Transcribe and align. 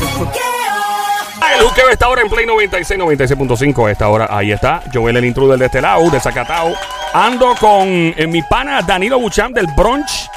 El 0.00 1.64
juqueo 1.64 1.88
está 1.90 2.06
ahora 2.06 2.22
en 2.22 2.28
Play 2.28 2.46
96, 2.46 3.00
96.5. 3.00 3.90
Esta 3.90 4.08
hora, 4.08 4.28
ahí 4.30 4.52
está. 4.52 4.82
Joel 4.92 5.16
el 5.16 5.24
intruder 5.24 5.58
de 5.58 5.66
este 5.66 5.80
lado, 5.80 6.08
de 6.10 6.20
Zacatao. 6.20 6.72
Ando 7.14 7.54
con 7.58 7.88
eh, 7.88 8.26
mi 8.28 8.42
pana 8.42 8.82
Danilo 8.82 9.18
Buchan 9.18 9.52
del 9.52 9.66
Brunch. 9.76 10.28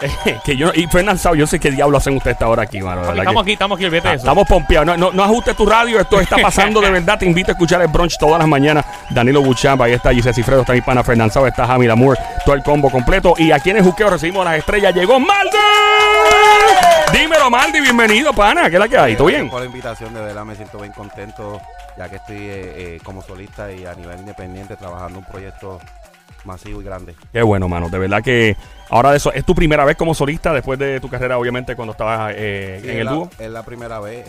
Eh, 0.00 0.38
que 0.44 0.56
yo, 0.56 0.72
y 0.74 0.86
Fernán 0.86 1.18
Sao, 1.18 1.34
yo 1.34 1.46
sé 1.46 1.60
qué 1.60 1.70
diablo 1.70 1.98
hacen 1.98 2.16
ustedes 2.16 2.34
esta 2.34 2.48
hora 2.48 2.62
aquí, 2.64 2.80
mano. 2.80 3.02
verdad 3.02 3.18
Estamos 3.18 3.42
aquí, 3.42 3.52
estamos 3.52 3.76
aquí, 3.76 3.84
olvídate 3.84 4.08
Ah, 4.08 4.14
eso. 4.14 4.22
Estamos 4.22 4.48
pompeados. 4.48 4.86
No, 4.86 4.96
no, 4.96 5.12
no 5.12 5.22
ajustes 5.22 5.54
tu 5.56 5.66
radio, 5.66 6.00
esto 6.00 6.20
está 6.20 6.36
pasando 6.38 6.80
de 6.80 6.90
verdad. 6.90 7.18
Te 7.18 7.26
invito 7.26 7.50
a 7.50 7.52
escuchar 7.52 7.80
el 7.82 7.88
brunch 7.88 8.16
todas 8.18 8.38
las 8.38 8.48
mañanas. 8.48 8.84
Danilo 9.10 9.42
Buchan, 9.42 9.80
ahí 9.80 9.92
está 9.92 10.12
Giselle 10.12 10.34
Cifredo, 10.34 10.62
está 10.62 10.72
mi 10.72 10.80
pana 10.80 11.04
Fernán 11.04 11.30
Sao, 11.30 11.46
está 11.46 11.66
Jamil 11.66 11.90
Amour, 11.90 12.18
todo 12.44 12.54
el 12.54 12.62
combo 12.62 12.90
completo. 12.90 13.34
Y 13.36 13.52
aquí 13.52 13.70
en 13.70 13.76
el 13.76 13.84
juqueo 13.84 14.10
recibimos 14.10 14.44
las 14.44 14.56
estrellas. 14.58 14.94
Llegó 14.94 15.20
Maldi. 15.20 15.56
Dímelo, 17.12 17.50
Maldi, 17.50 17.80
bienvenido, 17.80 18.32
pana. 18.32 18.68
¿Qué 18.68 18.76
es 18.76 18.80
la 18.80 18.88
que 18.88 18.98
hay? 18.98 19.16
¿Todo 19.16 19.28
bien? 19.28 19.48
Por 19.48 19.60
la 19.60 19.66
invitación, 19.66 20.12
de 20.14 20.20
verdad 20.20 20.44
me 20.44 20.54
siento 20.56 20.78
bien 20.78 20.92
contento, 20.92 21.60
ya 21.96 22.08
que 22.08 22.16
estoy 22.16 22.36
eh, 22.36 22.96
eh, 22.96 23.00
como 23.04 23.22
solista 23.22 23.72
y 23.72 23.86
a 23.86 23.94
nivel 23.94 24.18
independiente 24.20 24.76
trabajando 24.76 25.20
un 25.20 25.24
proyecto 25.24 25.78
masivo 26.44 26.80
y 26.82 26.84
grande. 26.84 27.14
Qué 27.32 27.42
bueno, 27.42 27.68
mano. 27.68 27.88
De 27.88 27.98
verdad 27.98 28.22
que 28.22 28.56
ahora 28.90 29.12
de 29.12 29.16
eso, 29.18 29.32
¿es 29.32 29.44
tu 29.44 29.54
primera 29.54 29.84
vez 29.84 29.96
como 29.96 30.14
solista 30.14 30.52
después 30.52 30.78
de 30.78 31.00
tu 31.00 31.08
carrera, 31.08 31.38
obviamente, 31.38 31.76
cuando 31.76 31.92
estabas 31.92 32.34
eh, 32.36 32.80
Sí, 32.82 32.88
en 32.88 32.94
es 32.94 33.00
el 33.00 33.04
la- 33.06 33.12
dúo? 33.12 33.30
Es 33.38 33.50
la 33.50 33.62
primera 33.64 34.00
vez 34.00 34.26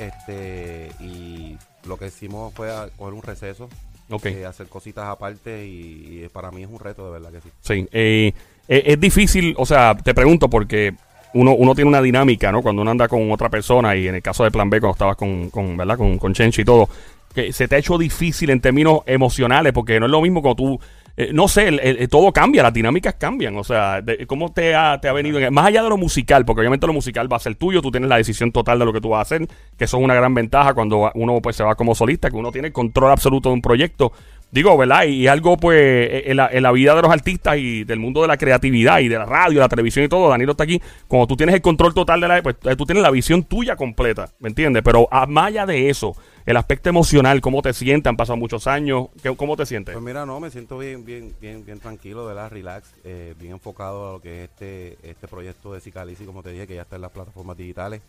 y 1.00 1.58
lo 1.88 1.98
que 1.98 2.08
hicimos 2.08 2.54
fue 2.54 2.72
a- 2.72 2.88
coger 2.96 3.14
un 3.14 3.22
receso, 3.24 3.68
Ok. 4.10 4.28
eh, 4.28 4.46
hacer 4.46 4.68
cositas 4.68 5.06
aparte 5.08 5.66
y, 5.66 6.24
y 6.24 6.30
para 6.30 6.52
mí 6.52 6.64
es 6.64 6.70
un 6.70 6.80
reto, 6.80 7.06
de 7.06 7.20
verdad 7.20 7.32
que 7.32 7.42
sí. 7.42 7.50
Sí. 7.62 7.88
eh, 7.92 8.34
es 8.68 9.00
difícil, 9.00 9.54
o 9.58 9.66
sea, 9.66 9.96
te 9.96 10.14
pregunto 10.14 10.50
porque 10.50 10.94
uno, 11.36 11.54
uno 11.54 11.76
tiene 11.76 11.88
una 11.90 12.02
dinámica, 12.02 12.52
¿no? 12.52 12.62
Cuando 12.62 12.82
uno 12.82 12.92
anda 12.92 13.08
con 13.08 13.32
otra 13.32 13.50
persona 13.50 13.96
y 13.96 14.08
en 14.08 14.16
el 14.16 14.22
caso 14.22 14.44
de 14.44 14.52
Plan 14.52 14.70
B, 14.70 14.80
cuando 14.80 14.94
estabas 14.96 15.16
con, 15.16 15.50
con 15.52 15.78
¿verdad? 15.78 15.98
Con, 15.98 16.18
con 16.18 16.34
Chencho 16.34 16.62
y 16.62 16.66
todo, 16.66 16.90
que 17.34 17.54
se 17.54 17.68
te 17.68 17.76
ha 17.76 17.78
hecho 17.80 17.98
difícil 17.98 18.50
en 18.50 18.62
términos 18.62 19.00
emocionales 19.06 19.72
porque 19.74 20.00
no 20.00 20.06
es 20.08 20.12
lo 20.12 20.22
mismo 20.22 20.42
cuando 20.42 20.56
tú... 20.56 20.80
eh, 21.18 21.30
no 21.34 21.48
sé, 21.48 21.68
el- 21.68 22.10
todo 22.10 22.32
cambia, 22.32 22.64
las 22.64 22.74
dinámicas 22.74 23.16
cambian. 23.16 23.58
O 23.58 23.64
sea, 23.64 24.02
de- 24.02 24.26
¿cómo 24.28 24.52
te 24.54 24.74
ha, 24.76 25.00
te 25.02 25.08
ha 25.10 25.14
venido? 25.14 25.40
en- 25.40 25.54
más 25.54 25.66
allá 25.66 25.84
de 25.84 25.90
lo 25.90 25.98
musical, 25.98 26.46
porque 26.46 26.62
obviamente 26.62 26.88
lo 26.88 26.94
musical 26.94 27.32
va 27.32 27.38
a 27.38 27.40
ser 27.42 27.56
tuyo, 27.56 27.82
tú 27.82 27.92
tienes 27.92 28.10
la 28.10 28.18
decisión 28.18 28.52
total 28.54 28.80
de 28.80 28.86
lo 28.86 28.94
que 28.94 29.02
tú 29.02 29.10
vas 29.10 29.20
a 29.20 29.22
hacer, 29.24 29.48
que 29.78 29.84
eso 29.86 29.98
es 29.98 30.04
una 30.04 30.14
gran 30.16 30.34
ventaja 30.34 30.74
cuando 30.74 31.12
uno 31.16 31.42
pues 31.42 31.56
se 31.58 31.64
va 31.64 31.76
como 31.76 31.94
solista, 31.96 32.30
que 32.30 32.36
uno 32.38 32.52
tiene 32.52 32.72
control 32.72 33.12
absoluto 33.12 33.50
de 33.50 33.56
un 33.56 33.62
proyecto. 33.62 34.12
Digo, 34.56 34.78
¿verdad? 34.78 35.04
Y 35.04 35.28
algo, 35.28 35.58
pues, 35.58 36.10
en 36.28 36.38
la, 36.38 36.48
en 36.50 36.64
la 36.64 36.72
vida 36.72 36.96
de 36.96 37.02
los 37.02 37.12
artistas 37.12 37.58
y 37.58 37.84
del 37.84 38.00
mundo 38.00 38.22
de 38.22 38.30
la 38.30 38.38
creatividad 38.38 39.00
y 39.00 39.10
de 39.10 39.18
la 39.18 39.26
radio, 39.26 39.60
la 39.60 39.68
televisión 39.68 40.06
y 40.06 40.08
todo, 40.08 40.30
Danilo 40.30 40.52
está 40.52 40.64
aquí. 40.64 40.82
Cuando 41.10 41.28
tú 41.28 41.36
tienes 41.36 41.54
el 41.56 41.62
control 41.62 41.94
total 41.94 42.22
de 42.22 42.28
la. 42.30 42.42
Pues 42.42 42.56
eh, 42.64 42.74
tú 42.78 42.86
tienes 42.86 43.04
la 43.04 43.12
visión 43.12 43.44
tuya 43.44 43.76
completa, 43.76 44.30
¿me 44.40 44.48
entiendes? 44.48 44.82
Pero 44.82 45.10
a, 45.12 45.26
más 45.26 45.48
allá 45.48 45.66
de 45.66 45.90
eso, 45.90 46.16
el 46.46 46.56
aspecto 46.56 46.88
emocional, 46.88 47.42
¿cómo 47.42 47.62
te 47.62 47.74
sientes? 47.74 48.10
Han 48.10 48.16
pasado 48.16 48.38
muchos 48.38 48.66
años. 48.66 49.08
¿qué- 49.22 49.36
¿Cómo 49.36 49.58
te 49.58 49.66
sientes? 49.66 49.92
Pues 49.94 50.06
mira, 50.06 50.26
no, 50.26 50.40
me 50.40 50.50
siento 50.50 50.78
bien, 50.78 51.04
bien, 51.04 51.34
bien, 51.42 51.66
bien 51.66 51.82
tranquilo, 51.82 52.26
¿verdad? 52.26 52.50
Relax, 52.50 52.94
eh, 53.04 53.34
bien 53.38 53.52
enfocado 53.52 54.08
a 54.10 54.14
lo 54.14 54.22
que 54.22 54.46
es 54.46 54.50
este, 54.52 54.98
este 55.04 55.28
proyecto 55.28 55.74
de 55.74 55.82
Cicalici, 55.82 56.24
como 56.24 56.42
te 56.42 56.52
dije, 56.52 56.66
que 56.66 56.76
ya 56.76 56.84
está 56.84 56.96
en 56.96 57.02
las 57.02 57.12
plataformas 57.12 57.58
digitales. 57.58 58.00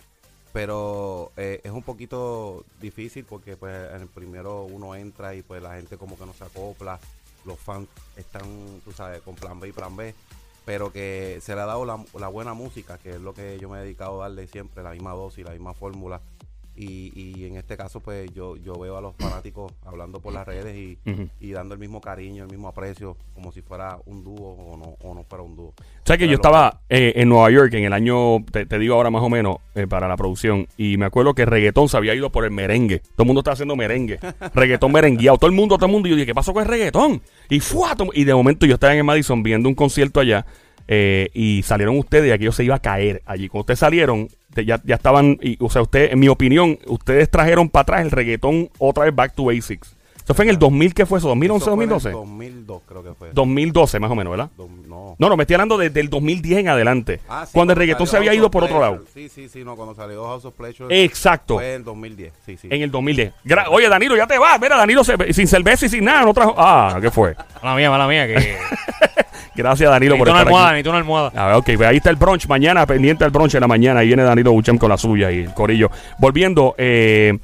Pero 0.56 1.32
eh, 1.36 1.60
es 1.64 1.70
un 1.70 1.82
poquito 1.82 2.64
difícil 2.80 3.26
porque 3.26 3.58
pues 3.58 3.92
en 3.92 4.00
el 4.00 4.08
primero 4.08 4.64
uno 4.64 4.94
entra 4.94 5.34
y 5.34 5.42
pues 5.42 5.62
la 5.62 5.74
gente 5.74 5.98
como 5.98 6.16
que 6.16 6.24
no 6.24 6.32
se 6.32 6.44
acopla, 6.44 6.98
los 7.44 7.58
fans 7.58 7.86
están, 8.16 8.80
tú 8.82 8.90
sabes, 8.90 9.20
con 9.20 9.34
plan 9.34 9.60
B 9.60 9.68
y 9.68 9.72
plan 9.72 9.94
B, 9.94 10.14
pero 10.64 10.90
que 10.90 11.40
se 11.42 11.54
le 11.54 11.60
ha 11.60 11.66
dado 11.66 11.84
la, 11.84 12.02
la 12.18 12.28
buena 12.28 12.54
música, 12.54 12.96
que 12.96 13.10
es 13.10 13.20
lo 13.20 13.34
que 13.34 13.58
yo 13.58 13.68
me 13.68 13.76
he 13.76 13.82
dedicado 13.82 14.22
a 14.22 14.28
darle 14.28 14.46
siempre, 14.46 14.82
la 14.82 14.92
misma 14.92 15.10
dosis, 15.10 15.44
la 15.44 15.50
misma 15.50 15.74
fórmula. 15.74 16.22
Y, 16.78 17.10
y 17.14 17.46
en 17.46 17.56
este 17.56 17.76
caso, 17.76 18.00
pues 18.00 18.30
yo, 18.34 18.56
yo 18.56 18.74
veo 18.74 18.98
a 18.98 19.00
los 19.00 19.14
fanáticos 19.16 19.72
hablando 19.84 20.20
por 20.20 20.34
las 20.34 20.46
redes 20.46 20.76
y, 20.76 20.98
y 21.40 21.50
dando 21.52 21.72
el 21.74 21.80
mismo 21.80 22.00
cariño, 22.02 22.44
el 22.44 22.50
mismo 22.50 22.68
aprecio, 22.68 23.16
como 23.34 23.50
si 23.50 23.62
fuera 23.62 23.98
un 24.04 24.22
dúo 24.22 24.50
o 24.50 24.76
no, 24.76 24.96
o 25.02 25.14
no 25.14 25.24
fuera 25.24 25.42
un 25.42 25.56
dúo. 25.56 25.72
¿Sabes 26.04 26.18
que 26.20 26.28
yo 26.28 26.34
estaba 26.34 26.82
eh, 26.90 27.14
en 27.16 27.30
Nueva 27.30 27.50
York 27.50 27.72
en 27.74 27.84
el 27.84 27.92
año, 27.94 28.44
te, 28.50 28.66
te 28.66 28.78
digo 28.78 28.94
ahora 28.94 29.10
más 29.10 29.22
o 29.22 29.30
menos, 29.30 29.56
eh, 29.74 29.86
para 29.86 30.06
la 30.06 30.16
producción, 30.16 30.66
y 30.76 30.98
me 30.98 31.06
acuerdo 31.06 31.34
que 31.34 31.42
el 31.42 31.48
reggaetón 31.48 31.88
se 31.88 31.96
había 31.96 32.14
ido 32.14 32.30
por 32.30 32.44
el 32.44 32.50
merengue. 32.50 32.98
Todo 32.98 33.22
el 33.22 33.26
mundo 33.26 33.40
estaba 33.40 33.54
haciendo 33.54 33.74
merengue. 33.74 34.18
reggaetón 34.54 34.92
merengueado. 34.92 35.38
Todo 35.38 35.48
el 35.48 35.56
mundo, 35.56 35.76
todo 35.76 35.86
el 35.86 35.92
mundo. 35.92 36.08
Y 36.08 36.10
yo 36.10 36.16
dije, 36.16 36.26
¿qué 36.26 36.34
pasó 36.34 36.52
con 36.52 36.62
el 36.62 36.68
reggaetón? 36.68 37.22
Y. 37.48 37.58
Tom- 37.96 38.10
Y 38.12 38.24
de 38.24 38.34
momento 38.34 38.66
yo 38.66 38.74
estaba 38.74 38.92
en 38.92 38.98
el 38.98 39.04
Madison 39.04 39.42
viendo 39.42 39.68
un 39.68 39.74
concierto 39.74 40.20
allá. 40.20 40.44
Eh, 40.88 41.30
y 41.34 41.62
salieron 41.62 41.98
ustedes 41.98 42.28
y 42.28 42.32
aquello 42.32 42.52
se 42.52 42.64
iba 42.64 42.76
a 42.76 42.80
caer 42.80 43.22
allí. 43.26 43.48
Cuando 43.48 43.62
ustedes 43.62 43.80
salieron, 43.80 44.28
ya, 44.54 44.80
ya 44.84 44.94
estaban, 44.94 45.38
y, 45.42 45.56
o 45.60 45.70
sea, 45.70 45.82
usted, 45.82 46.12
en 46.12 46.18
mi 46.18 46.28
opinión, 46.28 46.78
ustedes 46.86 47.30
trajeron 47.30 47.68
para 47.68 47.82
atrás 47.82 48.02
el 48.02 48.10
reggaetón 48.10 48.70
otra 48.78 49.04
vez 49.04 49.14
back 49.14 49.34
to 49.34 49.44
basics. 49.44 49.95
Eso 50.26 50.34
fue 50.34 50.44
en 50.44 50.50
el 50.50 50.58
2000, 50.58 50.92
¿qué 50.92 51.06
fue 51.06 51.20
eso? 51.20 51.32
¿2011, 51.32 51.56
Eso 51.56 51.64
fue 51.66 51.74
en 51.74 51.80
el 51.82 51.88
2012? 51.88 52.10
2002 52.10 52.82
creo 52.88 53.02
que 53.04 53.14
fue. 53.14 53.30
2012 53.32 54.00
más 54.00 54.10
o 54.10 54.16
menos, 54.16 54.32
¿verdad? 54.32 54.50
No. 54.88 55.14
No, 55.18 55.28
no, 55.28 55.36
me 55.36 55.44
estoy 55.44 55.54
hablando 55.54 55.78
desde 55.78 56.00
el 56.00 56.10
2010 56.10 56.58
en 56.58 56.68
adelante. 56.68 57.20
Ah, 57.28 57.44
sí, 57.46 57.52
cuando 57.54 57.72
el 57.74 57.78
reggaetón 57.78 58.08
se 58.08 58.16
había 58.16 58.30
House 58.32 58.38
ido 58.38 58.50
por 58.50 58.64
otro 58.64 58.80
lado. 58.80 59.04
Sí, 59.14 59.28
sí, 59.28 59.48
sí, 59.48 59.62
no, 59.62 59.76
cuando 59.76 59.94
salió 59.94 60.24
House 60.26 60.44
of 60.46 60.54
Pleasure 60.54 61.04
Exacto. 61.04 61.54
fue 61.54 61.74
en 61.74 61.84
2010. 61.84 62.32
Sí, 62.44 62.56
sí. 62.56 62.66
En 62.70 62.82
el 62.82 62.90
2010. 62.90 63.32
Gra- 63.44 63.66
Oye, 63.70 63.88
Danilo, 63.88 64.16
ya 64.16 64.26
te 64.26 64.36
vas. 64.36 64.60
Mira, 64.60 64.76
Danilo 64.76 65.04
se- 65.04 65.32
sin 65.32 65.46
cerveza 65.46 65.86
y 65.86 65.88
sin 65.88 66.04
nada. 66.04 66.24
No 66.24 66.34
trajo. 66.34 66.54
Ah, 66.58 66.98
¿qué 67.00 67.10
fue? 67.12 67.36
Mala 67.62 67.76
mía, 67.76 67.88
mala 67.90 68.08
mía, 68.08 68.26
que. 68.26 68.34
Gracias, 69.54 69.88
Danilo, 69.88 70.16
por 70.18 70.26
necesito 70.26 70.32
una 70.32 70.40
estar 70.40 70.46
almohada, 70.48 70.66
aquí. 70.68 70.72
necesito 70.74 70.90
una 70.90 70.98
almohada. 70.98 71.32
A 71.34 71.46
ver, 71.46 71.54
ok, 71.56 71.64
pues 71.76 71.88
ahí 71.88 71.96
está 71.98 72.10
el 72.10 72.16
brunch. 72.16 72.46
Mañana, 72.46 72.84
pendiente 72.84 73.24
del 73.24 73.30
brunch 73.30 73.54
en 73.54 73.60
la 73.60 73.68
mañana. 73.68 74.00
Ahí 74.00 74.08
viene 74.08 74.22
Danilo 74.22 74.52
Buchem 74.52 74.76
con 74.76 74.90
la 74.90 74.98
suya 74.98 75.30
y 75.30 75.38
el 75.44 75.54
corillo. 75.54 75.90
Volviendo, 76.18 76.74
eh, 76.76 77.38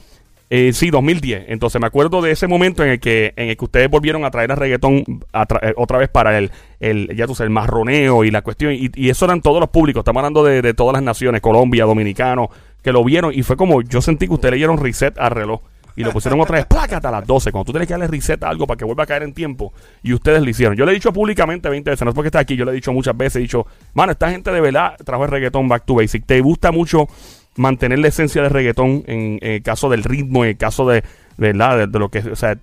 eh, 0.55 0.75
sí, 0.75 0.91
2010. 0.91 1.47
Entonces 1.49 1.81
me 1.81 1.87
acuerdo 1.87 2.21
de 2.21 2.31
ese 2.31 2.47
momento 2.47 2.85
en 2.85 2.91
el 2.91 3.01
que, 3.01 3.33
en 3.37 3.49
el 3.49 3.57
que 3.57 3.65
ustedes 3.65 3.89
volvieron 3.89 4.27
a 4.27 4.31
traer 4.31 4.51
reggaetón 4.51 5.03
a 5.33 5.49
tra- 5.49 5.61
eh, 5.63 5.73
otra 5.79 5.97
vez 5.97 6.11
para 6.11 6.37
el, 6.37 6.51
el, 6.79 7.17
ya 7.17 7.27
tú 7.27 7.35
sabes, 7.35 7.49
el 7.49 7.55
marroneo 7.55 8.23
y 8.23 8.31
la 8.31 8.43
cuestión. 8.43 8.75
Y, 8.75 8.91
y 8.95 9.09
eso 9.09 9.25
eran 9.25 9.41
todos 9.41 9.61
los 9.61 9.71
públicos. 9.71 10.03
Estamos 10.03 10.21
hablando 10.21 10.45
de, 10.45 10.75
todas 10.75 10.93
las 10.93 11.03
naciones, 11.03 11.41
Colombia, 11.41 11.87
Dominicano, 11.87 12.51
que 12.83 12.93
lo 12.93 13.03
vieron. 13.03 13.33
Y 13.35 13.43
fue 13.45 13.57
como, 13.57 13.81
yo 13.81 14.03
sentí 14.03 14.27
que 14.27 14.35
ustedes 14.35 14.51
le 14.53 14.57
dieron 14.59 14.77
reset 14.77 15.19
al 15.19 15.31
reloj. 15.31 15.63
Y 15.97 16.05
lo 16.05 16.13
pusieron 16.13 16.39
otra 16.41 16.57
vez, 16.57 16.67
plácata 16.67 17.09
a 17.09 17.13
las 17.13 17.27
12. 17.27 17.51
Cuando 17.51 17.65
tú 17.65 17.73
tienes 17.73 17.89
que 17.89 17.95
darle 17.95 18.09
reset 18.09 18.43
a 18.45 18.51
algo 18.51 18.67
para 18.67 18.77
que 18.77 18.85
vuelva 18.85 19.05
a 19.05 19.07
caer 19.07 19.23
en 19.23 19.33
tiempo. 19.33 19.73
Y 20.03 20.13
ustedes 20.13 20.43
lo 20.43 20.51
hicieron. 20.51 20.77
Yo 20.77 20.85
le 20.85 20.93
he 20.93 20.95
dicho 20.95 21.15
públicamente 21.15 21.71
20 21.71 21.89
veces, 21.89 22.05
no 22.05 22.11
es 22.11 22.15
porque 22.15 22.29
está 22.29 22.41
aquí, 22.41 22.57
yo 22.57 22.67
le 22.67 22.73
he 22.73 22.75
dicho 22.75 22.93
muchas 22.93 23.17
veces, 23.17 23.37
he 23.37 23.41
dicho, 23.41 23.67
mano, 23.95 24.13
esta 24.13 24.31
gente 24.31 24.51
de 24.51 24.61
verdad 24.61 24.97
trajo 25.03 25.25
el 25.25 25.31
reggaetón 25.31 25.67
back 25.69 25.85
to 25.87 25.95
basic. 25.95 26.27
¿Te 26.27 26.41
gusta 26.43 26.73
mucho 26.73 27.09
mantener 27.57 27.99
la 27.99 28.09
esencia 28.09 28.43
del 28.43 28.51
reggaetón 28.51 29.05
en, 29.07 29.39
en 29.43 29.53
el 29.53 29.63
caso 29.63 29.89
del 29.91 30.05
ritmo, 30.05 30.45
en 30.45 30.51
el 30.51 30.57
caso 30.57 30.87
de, 30.89 31.03
¿verdad? 31.37 31.79
De, 31.79 31.87
de 31.87 31.99
lo 31.99 32.09
que, 32.11 32.19
o 32.21 32.37
sea, 32.37 32.59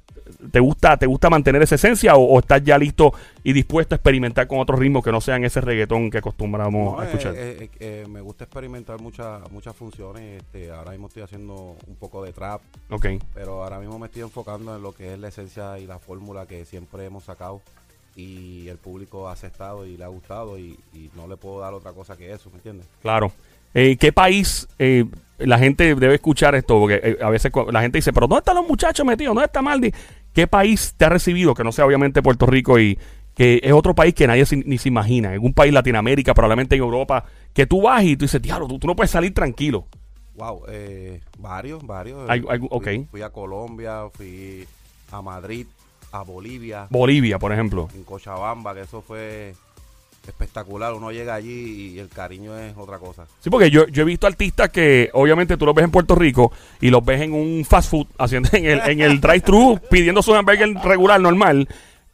¿te 0.52 0.60
gusta, 0.60 0.98
¿te 0.98 1.06
gusta 1.06 1.30
mantener 1.30 1.62
esa 1.62 1.76
esencia 1.76 2.16
o, 2.16 2.24
o 2.24 2.40
estás 2.40 2.64
ya 2.64 2.78
listo 2.78 3.14
y 3.44 3.54
dispuesto 3.54 3.94
a 3.94 3.98
experimentar 3.98 4.48
con 4.48 4.60
otros 4.60 4.80
ritmos 4.80 5.04
que 5.04 5.12
no 5.12 5.22
sean 5.22 5.44
ese 5.44 5.60
reggaetón 5.62 6.10
que 6.10 6.20
acostumbramos 6.20 6.94
No, 6.94 7.00
a 7.00 7.04
eh, 7.04 7.08
escuchar? 7.08 7.34
eh, 7.36 7.58
eh, 7.64 7.70
eh, 7.80 8.06
me 8.10 8.22
gusta 8.22 8.46
experimentar 8.46 9.00
muchas 9.02 9.50
muchas 9.52 9.76
funciones. 9.76 10.42
Este, 10.42 10.72
ahora 10.72 10.92
mismo 10.92 11.08
estoy 11.08 11.24
haciendo 11.24 11.76
un 11.88 11.96
poco 11.96 12.24
de 12.24 12.32
trap, 12.34 12.62
ok. 12.90 13.06
pero 13.34 13.64
ahora 13.64 13.80
mismo 13.80 14.00
me 14.00 14.08
estoy 14.08 14.22
enfocando 14.22 14.76
en 14.76 14.82
lo 14.82 14.94
que 14.94 15.14
es 15.14 15.20
la 15.20 15.28
esencia 15.28 15.78
y 15.80 15.86
la 15.88 16.00
fórmula 16.00 16.46
que 16.46 16.66
siempre 16.66 17.06
hemos 17.06 17.26
sacado 17.26 17.62
y 18.16 18.68
el 18.68 18.78
público 18.78 19.30
ha 19.30 19.34
aceptado 19.34 19.86
y 19.86 19.96
le 19.96 20.04
ha 20.04 20.08
gustado 20.08 20.58
y, 20.58 20.78
y 20.94 21.10
no 21.16 21.28
le 21.28 21.38
puedo 21.38 21.60
dar 21.60 21.74
otra 21.74 21.92
cosa 21.94 22.18
que 22.18 22.32
eso, 22.32 22.50
¿me 22.50 22.58
entiendes? 22.58 22.86
Claro. 23.02 23.32
Eh, 23.74 23.98
¿Qué 23.98 24.12
país 24.12 24.68
eh, 24.80 25.06
la 25.38 25.58
gente 25.60 25.96
debe 25.96 26.16
escuchar 26.16 26.56
esto? 26.56 26.80
Porque 26.80 27.00
eh, 27.04 27.18
a 27.22 27.30
veces 27.30 27.52
la 27.72 27.82
gente 27.82 27.98
dice, 28.00 28.12
pero 28.14 28.28
¿dónde 28.28 28.40
están 28.40 28.56
los 28.56 28.68
muchachos 28.68 29.06
metidos? 29.06 29.36
¿Dónde 29.36 29.46
está 29.46 29.62
Maldi? 29.62 29.92
¿Qué 30.34 30.48
país 30.48 30.94
te 30.98 31.06
ha 31.06 31.10
recibido? 31.10 31.54
Que 31.54 31.64
no 31.64 31.72
sea 31.72 31.86
obviamente 31.86 32.22
Puerto 32.22 32.46
Rico 32.46 32.80
y 32.80 32.98
que 33.36 33.62
es 33.64 33.72
otro 33.72 33.96
país 33.96 34.14
que 34.14 34.28
nadie 34.28 34.46
se- 34.46 34.58
ni 34.58 34.78
se 34.78 34.90
imagina. 34.90 35.34
En 35.34 35.44
un 35.44 35.54
país 35.54 35.72
Latinoamérica, 35.74 36.34
probablemente 36.34 36.76
en 36.76 36.82
Europa, 36.82 37.24
que 37.54 37.66
tú 37.66 37.82
vas 37.84 38.04
y 38.04 38.18
tú 38.18 38.26
dices, 38.26 38.42
diablo, 38.42 38.68
tú, 38.68 38.80
tú 38.80 38.88
no 38.88 38.96
puedes 38.96 39.12
salir 39.12 39.34
tranquilo. 39.34 39.88
Wow, 40.36 40.64
eh, 40.70 41.22
varios, 41.38 41.86
varios. 41.86 42.30
Hay- 42.30 42.44
hay- 42.50 42.60
Fui- 42.60 42.68
ok. 42.70 42.88
Fui 43.12 43.22
a 43.22 43.30
Colombia, 43.30 44.04
fui 44.14 44.66
a 45.12 45.22
Madrid, 45.22 45.66
a 46.12 46.24
Bolivia, 46.24 46.88
Bolivia, 46.90 47.38
por 47.40 47.52
ejemplo. 47.54 47.88
en 47.96 48.04
Cochabamba, 48.04 48.74
que 48.74 48.82
eso 48.82 49.02
fue 49.02 49.54
espectacular. 50.30 50.94
Uno 50.94 51.12
llega 51.12 51.34
allí 51.34 51.94
y 51.94 52.00
el 52.00 52.10
cariño 52.10 52.58
es 52.58 52.76
otra 52.78 52.98
cosa. 52.98 53.26
Sí, 53.40 53.50
porque 53.50 53.70
yo, 53.70 53.88
yo 53.88 54.04
he 54.04 54.06
visto 54.06 54.28
artistas 54.28 54.70
que 54.70 55.10
obviamente 55.14 55.58
tú 55.58 55.66
los 55.66 55.76
ves 55.76 55.86
en 55.86 55.92
Puerto 55.92 56.16
Rico 56.16 56.52
y 56.80 56.90
los 56.90 57.04
ves 57.04 57.22
en 57.22 57.34
un 57.34 57.66
fast 57.66 57.90
food, 57.90 58.08
haciendo 58.18 58.50
en 58.54 58.66
el, 58.66 58.80
en 58.80 59.02
el 59.02 59.20
drive-thru, 59.22 59.80
pidiendo 59.90 60.22
su 60.22 60.34
hamburger 60.34 60.74
regular, 60.84 61.20
normal. 61.20 61.68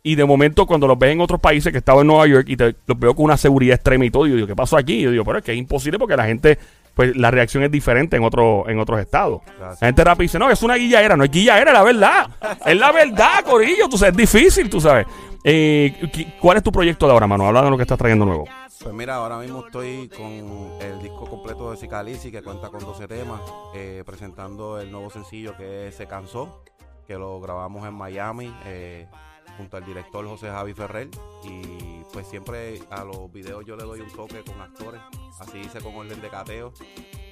Y 0.07 0.13
de 0.13 0.23
momento, 0.23 0.67
cuando 0.67 0.85
los 0.85 0.99
ves 0.99 1.13
en 1.13 1.19
otros 1.19 1.39
países, 1.39 1.71
que 1.71 1.79
estaba 1.79 2.01
en 2.01 2.07
Nueva 2.07 2.27
York, 2.27 2.45
y 2.47 2.55
te, 2.55 2.75
los 2.85 2.99
veo 2.99 3.15
con 3.15 3.25
una 3.25 3.37
seguridad 3.37 3.73
extrema 3.73 4.05
y 4.05 4.11
todo, 4.11 4.27
y 4.27 4.29
yo 4.29 4.35
digo, 4.35 4.47
¿qué 4.47 4.55
pasó 4.55 4.77
aquí? 4.77 4.97
Y 4.97 5.01
yo 5.01 5.09
digo, 5.09 5.25
pero 5.25 5.39
es 5.39 5.43
que 5.43 5.51
es 5.51 5.57
imposible 5.57 5.97
porque 5.97 6.15
la 6.15 6.25
gente, 6.25 6.59
pues 6.93 7.17
la 7.17 7.31
reacción 7.31 7.63
es 7.63 7.71
diferente 7.71 8.15
en, 8.15 8.23
otro, 8.23 8.69
en 8.69 8.77
otros 8.77 8.99
estados. 8.99 9.41
Gracias. 9.57 9.81
La 9.81 9.87
gente 9.87 10.03
rápido 10.03 10.21
dice, 10.21 10.37
no, 10.37 10.51
es 10.51 10.61
una 10.61 10.75
guillaera. 10.75 11.17
No 11.17 11.23
es 11.23 11.31
guillaera, 11.31 11.73
la 11.73 11.81
verdad. 11.81 12.29
es 12.63 12.77
la 12.77 12.91
verdad, 12.91 13.43
Corillo. 13.43 13.89
Tú 13.89 13.97
sabes, 13.97 14.11
es 14.11 14.17
difícil, 14.17 14.69
tú 14.69 14.79
sabes. 14.79 15.07
Eh, 15.47 15.93
¿qui- 16.11 16.33
¿Cuál 16.39 16.57
es 16.57 16.63
tu 16.63 16.71
proyecto 16.71 17.05
de 17.05 17.11
ahora, 17.13 17.27
mano? 17.27 17.45
Habla 17.45 17.61
de 17.63 17.69
lo 17.69 17.77
que 17.77 17.83
estás 17.83 17.99
trayendo 17.99 18.25
nuevo. 18.25 18.45
Pues 18.81 18.93
mira, 18.95 19.15
ahora 19.17 19.37
mismo 19.37 19.63
estoy 19.65 20.09
con 20.09 20.71
el 20.81 20.99
disco 21.03 21.25
completo 21.29 21.69
de 21.69 21.77
Cicalici, 21.77 22.31
que 22.31 22.41
cuenta 22.41 22.69
con 22.69 22.79
12 22.81 23.07
temas, 23.07 23.41
eh, 23.75 24.01
presentando 24.05 24.79
el 24.79 24.91
nuevo 24.91 25.09
sencillo 25.11 25.55
que 25.55 25.87
es 25.89 25.95
Se 25.95 26.07
Cansó, 26.07 26.63
que 27.07 27.13
lo 27.15 27.39
grabamos 27.39 27.87
en 27.87 27.93
Miami, 27.93 28.51
eh, 28.65 29.07
junto 29.57 29.77
al 29.77 29.85
director 29.85 30.27
José 30.27 30.47
Javi 30.49 30.73
Ferrer. 30.73 31.09
Y 31.43 32.01
pues 32.11 32.27
siempre 32.27 32.81
a 32.89 33.03
los 33.03 33.31
videos 33.31 33.63
yo 33.65 33.75
le 33.75 33.83
doy 33.83 33.99
un 34.01 34.11
toque 34.11 34.41
con 34.43 34.59
actores, 34.59 34.99
así 35.39 35.59
hice 35.59 35.79
con 35.79 35.95
orden 35.95 36.21
de 36.21 36.29
cateo. 36.29 36.73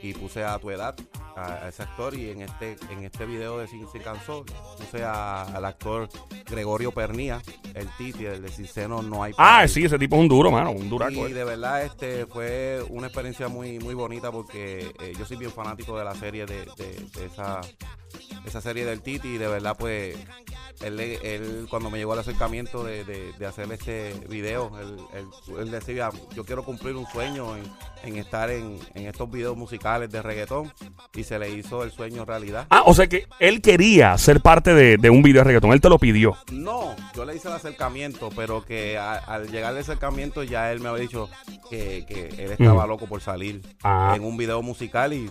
Y 0.04 0.14
puse 0.14 0.44
a 0.44 0.60
tu 0.60 0.70
edad, 0.70 0.96
a, 1.36 1.66
a 1.66 1.70
ese 1.70 1.84
actor, 1.84 2.14
y 2.16 2.30
en 2.30 2.42
este, 2.42 2.78
en 2.92 3.04
este 3.04 3.26
video 3.26 3.58
de 3.58 3.68
Sin 3.68 3.88
Se 3.92 4.00
Cansó, 4.00 4.46
puse 4.78 5.04
a- 5.04 5.44
al 5.44 5.66
actor 5.66 6.10
Gregorio 6.50 6.92
Pernía, 6.92 7.42
el 7.74 7.88
Titi, 7.98 8.26
el 8.26 8.42
de 8.42 8.50
Cinceno 8.50 9.02
No 9.02 9.24
Hay 9.24 9.34
Ah, 9.38 9.68
sí, 9.68 9.86
ese 9.86 9.98
tipo 9.98 10.16
es 10.16 10.22
un 10.22 10.28
duro, 10.28 10.52
mano. 10.52 10.72
Un 10.72 10.90
duraco. 10.90 11.28
Y 11.28 11.32
eh. 11.32 11.34
de 11.34 11.44
verdad 11.44 11.84
este 11.84 12.26
fue 12.26 12.84
una 12.90 13.08
experiencia 13.08 13.48
muy 13.48 13.80
muy 13.80 13.94
bonita 13.94 14.32
porque 14.32 14.92
eh, 15.00 15.14
yo 15.18 15.26
soy 15.26 15.38
bien 15.38 15.52
fanático 15.52 15.98
de 15.98 16.06
la 16.06 16.16
serie 16.16 16.46
de, 16.46 16.66
de- 16.78 17.08
de 17.20 17.26
esa 17.26 17.62
esa 18.46 18.62
serie 18.62 18.86
del 18.86 19.02
Titi 19.02 19.30
y 19.30 19.38
de 19.38 19.48
verdad 19.48 19.76
pues 19.78 20.16
él, 20.84 21.00
él 21.00 21.68
cuando 21.70 21.90
me 21.90 21.98
llegó 21.98 22.14
al 22.14 22.20
acercamiento 22.20 22.84
de, 22.84 23.04
de- 23.06 23.34
de 23.34 23.46
hacer 23.46 23.72
este 23.72 24.14
video 24.30 24.72
él, 24.80 24.98
él- 25.14 25.58
él 25.60 25.72
decía 25.72 26.10
yo 26.36 26.44
quiero 26.46 26.64
cumplir 26.64 26.96
un 26.96 27.06
sueño 27.08 27.56
en, 27.58 27.64
en 28.04 28.18
estar 28.18 28.50
en, 28.50 28.78
en 28.94 29.08
estos 29.08 29.30
videos 29.32 29.56
musicales 29.58 30.10
de 30.12 30.22
reggaetón 30.22 30.72
y 31.14 31.24
se 31.24 31.40
le 31.40 31.50
hizo 31.52 31.84
el 31.84 31.92
sueño 31.92 32.26
realidad 32.26 32.68
Ah, 32.70 32.84
o 32.86 32.94
sea 32.94 33.08
que 33.08 33.28
él 33.40 33.62
quería 33.62 34.18
ser 34.18 34.42
parte 34.42 34.74
de, 34.74 34.98
de 34.98 35.10
un 35.10 35.22
video 35.24 35.42
de 35.42 35.46
reggaetón. 35.46 35.72
Él 35.74 35.82
te 35.82 35.90
lo 35.90 35.98
pidió. 36.00 36.36
No, 36.52 36.96
yo 37.16 37.26
le 37.26 37.36
hice 37.36 37.48
el 37.48 37.54
acercamiento, 37.56 38.30
pero 38.36 38.64
que 38.66 38.98
a- 38.98 39.16
al 39.18 39.50
llegar 39.52 39.72
al 39.72 39.78
acercamiento 39.78 40.44
ya 40.44 40.72
él 40.72 40.80
me 40.80 40.90
había 40.90 41.02
dicho 41.04 41.30
que, 41.70 42.06
que 42.08 42.28
él 42.44 42.52
estaba 42.52 42.86
Mm. 42.86 42.90
loco 42.90 43.08
por 43.08 43.22
salir 43.22 43.62
Ah. 43.84 44.14
en 44.16 44.24
un 44.24 44.36
video 44.38 44.62
musical 44.62 45.14
y, 45.14 45.30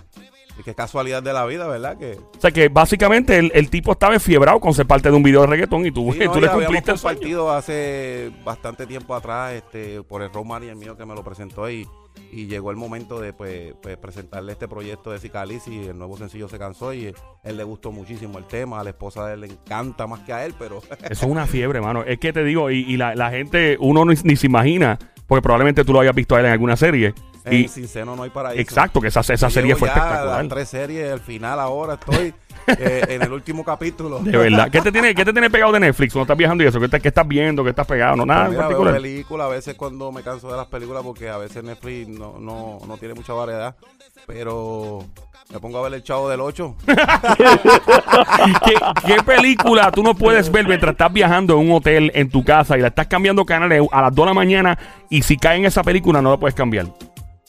y 0.58 0.62
qué 0.62 0.74
casualidad 0.74 1.22
de 1.22 1.32
la 1.32 1.44
vida, 1.46 1.66
¿verdad? 1.66 1.96
Que 1.98 2.18
O 2.36 2.40
sea 2.40 2.50
que 2.50 2.68
básicamente 2.68 3.38
el, 3.38 3.50
el 3.54 3.70
tipo 3.70 3.92
estaba 3.92 4.14
enfiebrado 4.14 4.60
con 4.60 4.74
ser 4.74 4.86
parte 4.86 5.10
de 5.10 5.16
un 5.16 5.22
video 5.22 5.42
de 5.42 5.46
reggaetón 5.48 5.86
y 5.86 5.90
tú, 5.92 6.12
Sí, 6.12 6.18
no, 6.24 6.32
tú 6.32 6.40
le 6.40 6.48
cumpliste 6.48 6.90
el 6.92 6.98
sueño. 6.98 7.16
compartido 7.18 7.52
hace 7.52 8.30
bastante 8.44 8.86
tiempo 8.86 9.14
atrás 9.14 9.52
este, 9.54 10.02
por 10.02 10.22
el 10.22 10.32
road 10.32 10.44
manager 10.44 10.76
mío 10.76 10.96
que 10.96 11.06
me 11.06 11.14
lo 11.14 11.24
presentó 11.24 11.70
y, 11.70 11.88
y 12.30 12.46
llegó 12.46 12.70
el 12.70 12.76
momento 12.76 13.20
de 13.20 13.32
pues, 13.32 13.74
pues, 13.80 13.96
presentarle 13.96 14.52
este 14.52 14.68
proyecto 14.68 15.10
de 15.10 15.18
Cicalis 15.18 15.66
y 15.68 15.86
el 15.88 15.96
nuevo 15.98 16.16
sencillo 16.16 16.48
se 16.48 16.58
cansó 16.58 16.92
y 16.92 17.14
él 17.44 17.56
le 17.56 17.64
gustó 17.64 17.90
muchísimo 17.92 18.38
el 18.38 18.44
tema, 18.44 18.80
a 18.80 18.84
la 18.84 18.90
esposa 18.90 19.26
de 19.26 19.34
él 19.34 19.40
le 19.40 19.46
encanta 19.48 20.06
más 20.06 20.20
que 20.20 20.32
a 20.32 20.44
él, 20.44 20.54
pero 20.58 20.82
Eso 21.10 21.26
es 21.26 21.30
una 21.32 21.46
fiebre, 21.46 21.80
mano. 21.80 22.04
Es 22.04 22.18
que 22.18 22.32
te 22.32 22.44
digo, 22.44 22.70
y, 22.70 22.80
y 22.80 22.96
la, 22.98 23.14
la 23.14 23.30
gente, 23.30 23.76
uno 23.80 24.04
ni, 24.04 24.14
ni 24.24 24.36
se 24.36 24.46
imagina, 24.46 24.98
porque 25.26 25.42
probablemente 25.42 25.84
tú 25.84 25.92
lo 25.94 26.00
hayas 26.00 26.14
visto 26.14 26.36
a 26.36 26.40
él 26.40 26.46
en 26.46 26.52
alguna 26.52 26.76
serie. 26.76 27.14
En 27.44 27.54
Y, 27.54 27.68
Sin 27.68 27.88
Seno 27.88 28.14
no 28.16 28.22
hay 28.22 28.30
paraíso. 28.30 28.60
exacto, 28.60 29.00
que 29.00 29.08
esa, 29.08 29.20
esa 29.20 29.50
serie 29.50 29.68
llevo 29.68 29.80
fue 29.80 29.88
ya 29.88 29.94
espectacular. 29.94 30.38
Las 30.44 30.48
tres 30.48 30.68
series, 30.68 31.10
el 31.12 31.20
final 31.20 31.58
ahora 31.60 31.94
estoy 31.94 32.34
eh, 32.78 33.04
en 33.08 33.22
el 33.22 33.32
último 33.32 33.64
capítulo. 33.64 34.20
De 34.20 34.36
verdad. 34.36 34.70
¿Qué 34.70 34.80
te, 34.80 34.92
tiene, 34.92 35.14
¿Qué 35.14 35.24
te 35.24 35.32
tiene 35.32 35.50
pegado 35.50 35.72
de 35.72 35.80
Netflix 35.80 36.12
cuando 36.12 36.24
estás 36.24 36.36
viajando 36.38 36.62
y 36.64 36.66
eso? 36.68 36.78
¿Qué, 36.80 36.88
te- 36.88 37.00
qué 37.00 37.08
estás 37.08 37.26
viendo? 37.26 37.64
¿Qué 37.64 37.70
estás 37.70 37.86
pegado? 37.86 38.16
No, 38.16 38.24
nada 38.26 38.46
Pues 38.46 38.58
en 38.58 38.66
mira, 38.66 38.78
veo 38.78 38.92
películas, 38.94 39.46
a 39.46 39.50
veces 39.50 39.74
cuando 39.74 40.12
me 40.12 40.22
canso 40.22 40.50
de 40.50 40.56
las 40.56 40.66
películas, 40.66 41.02
porque 41.02 41.28
a 41.28 41.38
veces 41.38 41.64
Netflix 41.64 42.08
no, 42.08 42.38
no, 42.38 42.78
no 42.86 42.96
tiene 42.98 43.14
mucha 43.14 43.32
variedad, 43.32 43.74
pero 44.26 45.04
me 45.52 45.58
pongo 45.58 45.78
a 45.78 45.82
ver 45.82 45.94
el 45.94 46.02
Chavo 46.04 46.28
del 46.28 46.40
8. 46.40 46.76
¿Qué, 48.64 48.74
qué 49.06 49.22
película 49.24 49.90
tú 49.90 50.02
no 50.02 50.14
puedes 50.14 50.50
ver 50.50 50.66
mientras 50.66 50.92
estás 50.92 51.12
viajando 51.12 51.54
en 51.60 51.68
un 51.70 51.76
hotel 51.76 52.10
en 52.14 52.30
tu 52.30 52.44
casa 52.44 52.76
y 52.78 52.80
la 52.80 52.88
estás 52.88 53.06
cambiando 53.06 53.44
canales 53.44 53.82
a 53.90 54.02
las 54.02 54.14
2 54.14 54.24
de 54.24 54.30
la 54.30 54.34
mañana 54.34 54.78
y 55.10 55.22
si 55.22 55.36
cae 55.36 55.56
en 55.58 55.64
esa 55.64 55.82
película 55.82 56.22
no 56.22 56.30
la 56.30 56.36
puedes 56.38 56.54
cambiar? 56.54 56.86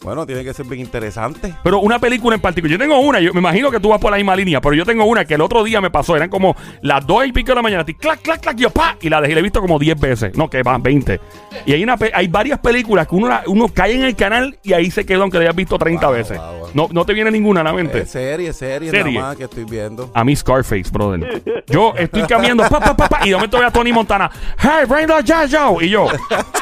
Bueno, 0.04 0.26
tiene 0.26 0.44
que 0.44 0.54
ser 0.54 0.66
bien 0.66 0.82
interesante. 0.82 1.54
Pero 1.64 1.80
una 1.80 1.98
película 1.98 2.36
en 2.36 2.42
particular. 2.42 2.72
Yo 2.74 2.78
tengo 2.78 3.00
una, 3.00 3.20
yo 3.22 3.34
me 3.34 3.40
imagino 3.40 3.72
que 3.72 3.80
tú 3.80 3.90
vas 3.90 4.00
por 4.02 4.12
la 4.12 4.18
misma 4.18 4.36
línea, 4.36 4.60
pero 4.60 4.76
yo 4.76 4.86
tengo 4.86 5.06
una 5.06 5.24
que 5.24 5.36
el 5.36 5.42
otro 5.42 5.64
día 5.64 5.80
me 5.80 5.90
pasó. 5.90 6.16
Eran 6.16 6.30
como 6.30 6.56
las 6.82 7.06
2 7.08 7.28
y 7.28 7.32
pico 7.32 7.50
de 7.52 7.56
la 7.56 7.62
mañana. 7.62 7.86
Y 7.88 7.94
clac, 7.94 8.22
clac, 8.22 8.42
clac, 8.42 8.58
y 8.60 8.64
yo 8.64 8.70
pa. 8.70 8.98
Y 9.02 9.10
la 9.10 9.22
dejé, 9.22 9.34
la 9.34 9.40
he 9.40 9.44
visto 9.44 9.62
como 9.62 9.80
10 9.80 10.00
veces. 10.00 10.38
No, 10.38 10.50
que 10.50 10.62
van 10.62 10.84
20. 10.84 11.20
Y 11.66 11.72
hay, 11.74 11.84
una, 11.84 11.96
pe- 11.96 12.12
hay 12.14 12.28
varias 12.28 12.60
películas 12.60 13.08
que 13.08 13.16
uno, 13.16 13.30
la- 13.30 13.44
uno 13.48 13.68
cae 13.70 13.94
en 13.96 14.04
el 14.04 14.16
canal 14.16 14.58
y 14.62 14.74
ahí 14.74 14.92
se 14.92 15.06
quedó, 15.06 15.22
aunque 15.22 15.38
la 15.38 15.46
hayas 15.46 15.56
visto 15.56 15.78
30 15.78 16.06
Wow, 16.08 16.16
veces. 16.16 16.38
wow, 16.38 16.58
wow. 16.60 16.70
No, 16.74 16.90
no 16.92 17.06
te 17.06 17.14
viene 17.14 17.32
ninguna 17.32 17.62
a 17.62 17.64
la 17.64 17.72
mente. 17.74 18.00
Es 18.00 18.12
serie, 18.12 18.52
serie, 18.52 18.92
Serie. 18.92 19.14
nada 19.14 19.28
más 19.30 19.38
que 19.38 19.46
estoy 19.46 19.64
viendo. 19.64 20.12
A 20.14 20.24
mí 20.26 20.36
Scarface, 20.36 20.90
brother. 20.92 21.42
Yo 21.68 21.94
estoy 21.96 22.24
cambiando, 22.24 22.64
pa, 22.68 22.80
pa, 22.82 22.96
pa, 22.96 23.08
pa, 23.08 23.20
y 23.26 23.30
de 23.30 23.36
momento 23.36 23.58
veo 23.58 23.68
a 23.68 23.72
Tony 23.72 23.94
Montana. 23.94 24.30
Hey, 24.60 24.86
bring 24.88 25.08
the 25.08 25.24
jazz, 25.24 25.50
Joe. 25.50 25.86
Y 25.86 25.90
yo, 25.92 26.08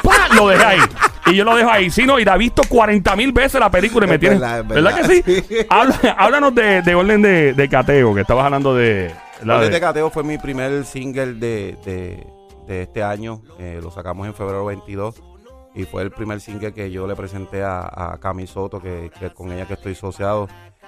pa, 0.02 0.28
lo 0.36 0.46
dejé 0.48 0.64
ahí. 0.64 0.78
Y 1.26 1.36
yo 1.36 1.44
lo 1.44 1.54
dejo 1.54 1.70
ahí. 1.70 1.90
Sí, 1.90 2.04
no, 2.04 2.18
y 2.18 2.24
la 2.24 2.34
he 2.34 2.38
visto 2.38 2.62
40 2.68 3.14
mil 3.16 3.32
veces 3.32 3.60
la 3.60 3.70
película 3.70 4.06
y 4.06 4.10
me 4.10 4.18
tiene. 4.18 4.36
verdad, 4.36 4.60
es 4.60 4.68
¿Verdad 4.68 4.96
que 4.96 5.04
sí? 5.04 5.22
verdad, 5.26 5.44
sí. 5.48 5.56
Habla- 5.70 6.16
háblanos 6.18 6.54
de, 6.54 6.82
de 6.82 6.94
orden 6.94 7.22
de, 7.22 7.52
de 7.52 7.68
cateo, 7.68 8.14
que 8.14 8.22
estabas 8.22 8.44
hablando 8.46 8.74
de. 8.74 9.12
la 9.44 9.56
Orden 9.56 9.68
de- 9.70 9.74
de 9.76 9.80
Cateo 9.80 10.10
fue 10.10 10.24
mi 10.24 10.38
primer 10.38 10.84
single 10.84 11.34
de, 11.34 11.76
de, 11.84 12.26
de 12.66 12.82
este 12.82 13.02
año. 13.02 13.42
Eh, 13.58 13.78
lo 13.82 13.90
sacamos 13.90 14.26
en 14.26 14.34
febrero 14.34 14.64
22. 14.64 15.22
Y 15.74 15.84
fue 15.84 16.02
el 16.02 16.10
primer 16.10 16.40
single 16.40 16.74
que 16.74 16.90
yo 16.90 17.06
le 17.06 17.16
presenté 17.16 17.62
a, 17.62 17.80
a 18.12 18.18
Cami 18.20 18.46
Soto, 18.46 18.78
que, 18.80 19.10
que 19.18 19.30
con 19.30 19.50
ella 19.52 19.64
que 19.66 19.72
estoy 19.74 19.92
asociado 19.92 20.46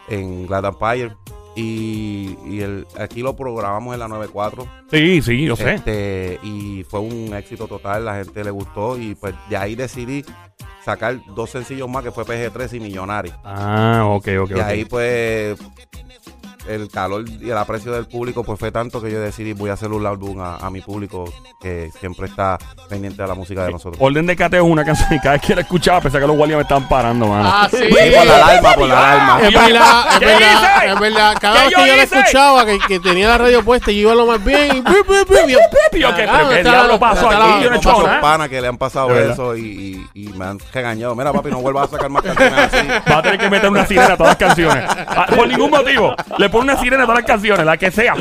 en 0.09 0.47
Glad 0.47 0.67
Empire. 0.67 1.15
Y, 1.57 2.37
y 2.47 2.61
el, 2.61 2.87
aquí 2.99 3.21
lo 3.23 3.37
programamos 3.37 3.95
en 3.95 4.01
la 4.01 4.09
94. 4.09 4.67
Sí, 4.91 5.23
sí, 5.23 5.45
yo 5.45 5.57
sé. 5.57 5.75
Este, 5.75 6.41
y 6.43 6.85
fue 6.85 7.01
un 7.01 7.33
éxito 7.35 7.69
total, 7.69 8.05
la 8.05 8.17
gente 8.17 8.43
le 8.43 8.51
gustó. 8.51 8.99
Y 8.99 9.15
pues 9.15 9.35
de 9.49 9.57
ahí 9.57 9.75
decidí 9.75 10.25
sacar 10.85 11.19
dos 11.35 11.51
sencillos 11.51 11.89
más, 11.89 12.03
que 12.03 12.11
fue 12.11 12.25
PG3 12.25 12.75
y 12.75 12.81
Millonario. 12.81 13.35
Ah, 13.45 14.03
ok, 14.07 14.29
ok. 14.43 14.51
Y 14.57 14.61
ahí 14.61 14.85
pues 14.85 15.59
el 16.69 16.89
calor 16.91 17.25
y 17.29 17.51
el 17.51 17.57
aprecio 17.59 17.93
del 17.93 18.07
público 18.07 18.43
pues 18.45 18.59
fue 18.59 18.71
tanto 18.73 19.01
que 19.03 19.11
yo 19.11 19.21
decidí 19.21 19.53
voy 19.53 19.71
a 19.71 19.75
hacer 19.75 19.91
un 19.93 20.07
álbum 20.07 20.41
a, 20.41 20.57
a 20.57 20.71
mi 20.71 20.81
público 20.81 21.25
que 21.61 21.91
siempre 22.01 22.27
está 22.27 22.59
pendiente 22.89 23.21
de 23.23 23.29
la 23.29 23.35
música 23.35 23.65
de 23.65 23.73
nosotros. 23.73 23.97
Orden 24.01 24.27
de 24.27 24.37
cateo 24.37 24.65
es 24.65 24.71
una 24.71 24.85
canción 24.85 25.09
que 25.09 25.19
cada 25.19 25.33
vez 25.33 25.43
que 25.43 25.55
la 25.55 25.61
escuchaba, 25.63 26.01
pensé 26.01 26.19
que 26.21 26.27
los 26.27 26.37
guardias 26.37 26.57
me 26.59 26.63
estaban 26.63 26.89
parando, 26.89 27.27
mano. 27.29 27.49
Ah, 27.53 27.69
sí. 27.71 27.77
Sí, 27.79 27.89
por 28.17 28.27
la 28.27 28.37
alarma, 28.37 28.75
por 28.75 28.89
la 28.89 28.99
alarma. 29.13 29.41
Es 29.49 29.55
verdad, 29.55 30.07
es 30.13 30.19
¿Qué 30.19 30.25
verdad, 30.27 30.53
hice? 30.83 30.93
es 30.93 31.01
verdad. 31.01 31.37
Cada 31.41 31.55
¿Qué 31.55 31.65
vez 31.67 31.75
que 31.75 31.87
yo 31.87 31.97
la 31.97 32.03
escuchaba, 32.03 32.67
que, 32.67 32.79
que 32.89 33.01
tenía 33.01 33.29
la 33.29 33.39
radio 33.39 33.65
puesta 33.65 33.91
y 33.91 33.99
iba 34.01 34.15
lo 34.15 34.27
más 34.27 34.43
bien. 34.45 34.77
Y, 34.77 34.83
yo, 34.83 35.59
Y 35.95 36.01
yo, 36.01 36.15
¿qué- 36.17 36.27
pero 36.31 36.49
qué 36.49 36.63
diablo 36.63 36.99
pasó 36.99 37.29
aquí? 37.31 37.63
Yo 37.65 37.71
no 37.71 37.77
he 37.77 37.79
hecho 37.79 38.03
nada. 38.07 38.21
panas 38.21 38.49
que 38.49 38.61
le 38.61 38.69
han 38.69 38.77
pasado 38.79 39.19
eso 39.19 39.57
y, 39.57 40.07
y- 40.15 40.25
y 40.25 40.29
me 40.35 40.45
han 40.45 40.59
regañado. 40.73 41.15
Mira, 41.15 41.33
papi, 41.33 41.51
no 41.51 41.61
vuelvas 41.61 41.89
a 41.89 41.91
sacar 41.93 42.11
más 42.11 42.23
canciones 42.23 42.59
así. 42.73 42.87
Va 43.11 43.19
a 43.19 43.23
tener 43.23 43.39
que 43.39 43.51
meter 43.51 43.71
una 43.71 43.87
sirena 43.87 44.15
a 44.15 44.17
todas 44.17 44.31
las 44.33 44.37
canciones. 44.49 44.85
Ah, 45.07 45.27
por 45.35 45.47
ningún 45.49 45.71
motivo. 45.71 46.15
Le 46.39 46.49
pone 46.55 46.73
una 46.73 46.81
sirena 46.81 47.03
a 47.03 47.07
todas 47.07 47.21
las 47.21 47.27
canciones, 47.27 47.67
la 47.67 47.77
que 47.77 47.91
sea. 47.91 48.15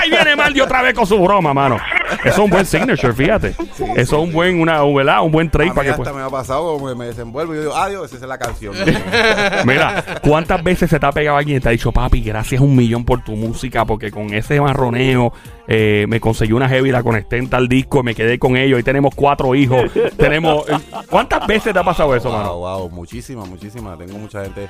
Ahí 0.00 0.10
viene 0.10 0.36
Maldi 0.36 0.60
otra 0.60 0.82
vez 0.82 0.94
con 0.94 1.06
su 1.06 1.18
broma, 1.18 1.54
mano. 1.54 1.78
Eso 2.20 2.28
es 2.28 2.38
un 2.38 2.50
buen 2.50 2.66
signature, 2.66 3.12
fíjate. 3.14 3.54
Eso 3.96 3.96
es 3.96 4.12
un 4.12 4.32
buen, 4.32 4.60
una, 4.60 4.82
¿verdad? 4.84 5.22
Un 5.22 5.32
buen 5.32 5.50
trade 5.50 5.70
A 5.70 5.74
para 5.74 5.84
que 5.84 5.90
hasta 5.92 6.02
pues- 6.04 6.14
me 6.14 6.22
ha 6.22 6.28
pasado, 6.28 6.74
como 6.74 6.88
que 6.88 6.94
me 6.94 7.06
desenvuelvo 7.06 7.54
y 7.54 7.56
yo 7.56 7.62
digo, 7.62 7.74
adiós, 7.76 8.12
esa 8.12 8.16
es 8.24 8.28
la 8.28 8.38
canción. 8.38 8.74
Mira, 9.64 10.04
¿cuántas 10.22 10.62
veces 10.62 10.90
se 10.90 11.00
te 11.00 11.06
ha 11.06 11.12
pegado 11.12 11.38
alguien 11.38 11.56
y 11.56 11.60
te 11.60 11.68
ha 11.68 11.72
dicho, 11.72 11.90
papi, 11.90 12.22
gracias 12.22 12.60
un 12.60 12.76
millón 12.76 13.04
por 13.04 13.24
tu 13.24 13.32
música, 13.32 13.84
porque 13.86 14.10
con 14.10 14.32
ese 14.34 14.60
marroneo 14.60 15.32
eh, 15.66 16.04
me 16.08 16.20
conseguí 16.20 16.52
una 16.52 16.68
heavy, 16.68 16.90
la 16.90 17.02
conecté 17.02 17.38
en 17.38 17.48
tal 17.48 17.68
disco, 17.68 18.02
me 18.02 18.14
quedé 18.14 18.38
con 18.38 18.56
ellos, 18.56 18.78
y 18.78 18.82
tenemos 18.82 19.14
cuatro 19.14 19.54
hijos, 19.54 19.90
tenemos... 20.18 20.68
eh, 20.68 20.74
¿Cuántas 21.08 21.46
veces 21.46 21.72
te 21.72 21.78
ha 21.78 21.84
pasado 21.84 22.14
eso, 22.14 22.28
wow, 22.28 22.38
mano? 22.38 22.56
wow, 22.58 22.90
muchísimas, 22.90 23.48
muchísimas. 23.48 23.98
Tengo 23.98 24.18
mucha 24.18 24.42
gente 24.44 24.68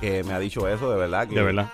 que 0.00 0.22
me 0.22 0.32
ha 0.32 0.38
dicho 0.38 0.68
eso, 0.68 0.90
de 0.90 0.96
verdad. 0.96 1.26
Que, 1.26 1.34
De 1.34 1.42
verdad. 1.42 1.66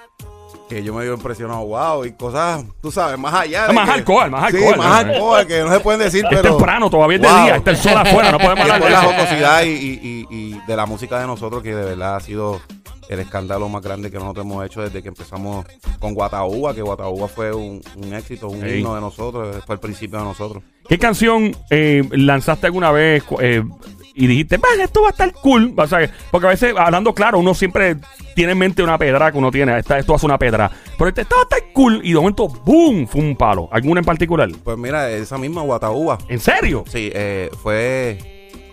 Que 0.71 0.83
yo 0.85 0.95
me 0.95 1.03
veo 1.05 1.15
impresionado, 1.15 1.67
wow, 1.67 2.05
y 2.05 2.13
cosas, 2.13 2.65
tú 2.81 2.93
sabes, 2.93 3.19
más 3.19 3.35
allá. 3.35 3.67
Ah, 3.69 3.73
más 3.73 3.87
que- 3.87 3.91
hardcore, 3.93 4.31
más 4.31 4.51
Sí, 4.53 4.57
hardcore, 4.59 4.79
más 4.79 4.87
¿no? 4.87 4.93
hardcore, 5.13 5.47
que 5.49 5.63
no 5.63 5.73
se 5.73 5.81
pueden 5.81 6.01
decir, 6.01 6.25
Es 6.25 6.31
pero... 6.31 6.57
temprano, 6.57 6.89
todavía 6.89 7.17
es 7.17 7.23
de 7.23 7.29
Wow. 7.29 7.43
día, 7.43 7.57
está 7.57 7.71
el 7.73 7.77
sol 7.77 7.97
afuera, 7.97 8.31
no 8.31 8.39
podemos 8.39 8.61
hablar 8.63 8.83
de 8.85 8.91
la 8.91 9.03
jocosidad 9.03 9.63
y, 9.65 9.69
y- 9.69 10.27
y- 10.31 10.61
de 10.67 10.77
la 10.77 10.87
música 10.87 11.19
de 11.21 11.27
nosotros, 11.27 11.63
que 11.63 11.75
de 11.75 11.85
verdad 11.85 12.15
ha 12.17 12.21
sido 12.21 12.61
el 13.09 13.19
escándalo 13.19 13.69
más 13.69 13.83
grande 13.83 14.13
que 14.13 14.19
nosotros 14.19 14.47
hemos 14.47 14.65
hecho 14.65 14.83
desde 14.83 15.03
que 15.03 15.09
empezamos 15.09 15.67
con 15.99 16.15
Guataúba, 16.15 16.73
que 16.73 16.83
Guataúba 16.83 17.27
fue 17.27 17.53
un, 17.53 17.83
un 17.97 18.15
éxito, 18.15 18.49
un 18.49 18.65
himno 18.65 18.95
de 18.95 19.01
nosotros, 19.01 19.57
fue 19.67 19.75
el 19.75 19.81
principio 19.81 20.19
de 20.21 20.25
nosotros. 20.25 20.63
¿Qué 20.89 20.97
canción 21.01 21.53
eh, 21.71 22.05
lanzaste 22.13 22.67
alguna 22.67 22.93
vez 22.93 23.25
eh, 23.41 23.65
y 24.15 24.27
dijiste, 24.27 24.59
man, 24.59 24.81
esto 24.81 25.03
va 25.03 25.09
a 25.09 25.11
estar 25.11 25.33
cool? 25.33 25.73
O 25.77 25.87
sea, 25.87 26.11
porque 26.31 26.47
a 26.47 26.51
veces, 26.51 26.75
hablando 26.77 27.15
claro, 27.15 27.39
uno 27.39 27.55
siempre 27.55 27.97
tiene 28.35 28.53
en 28.53 28.59
mente 28.59 28.83
una 28.83 28.99
pedra 28.99 29.31
que 29.33 29.39
uno 29.39 29.51
tiene. 29.51 29.79
Esta, 29.79 29.99
esto 29.99 30.15
hace 30.15 30.27
una 30.27 30.39
pedra. 30.39 30.71
Pero 30.99 31.09
este, 31.09 31.23
esto 31.23 31.37
va 31.37 31.43
a 31.43 31.45
estar 31.45 31.73
cool. 31.73 32.01
Y 32.05 32.11
de 32.13 32.17
momento, 32.19 32.49
¡boom! 32.49 33.07
Fue 33.07 33.21
un 33.21 33.37
palo. 33.37 33.69
¿Alguna 33.73 34.01
en 34.01 34.05
particular? 34.07 34.49
Pues 34.65 34.77
mira, 34.79 35.11
esa 35.11 35.39
misma 35.39 35.63
Guataúba, 35.63 36.19
¿En 36.29 36.41
serio? 36.41 36.85
Sí, 36.89 37.11
eh, 37.15 37.51
fue 37.63 38.19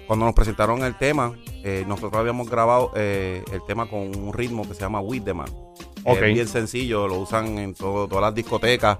cuando 0.07 0.25
nos 0.25 0.33
presentaron 0.33 0.83
el 0.83 0.95
tema. 0.95 1.33
eh, 1.63 1.83
nosotros 1.87 2.13
habíamos 2.13 2.49
grabado 2.49 2.91
eh, 2.95 3.43
el 3.51 3.61
tema 3.67 3.89
con 3.89 3.99
un 4.15 4.33
ritmo 4.33 4.67
que 4.67 4.73
se 4.73 4.81
llama 4.81 5.01
With 5.01 5.23
the 5.23 5.33
Man. 5.33 5.47
Es 6.13 6.19
bien 6.33 6.47
sencillo, 6.47 7.07
lo 7.07 7.15
usan 7.19 7.57
en 7.57 7.73
todo- 7.73 8.07
todas 8.07 8.21
las 8.23 8.35
discotecas. 8.35 8.99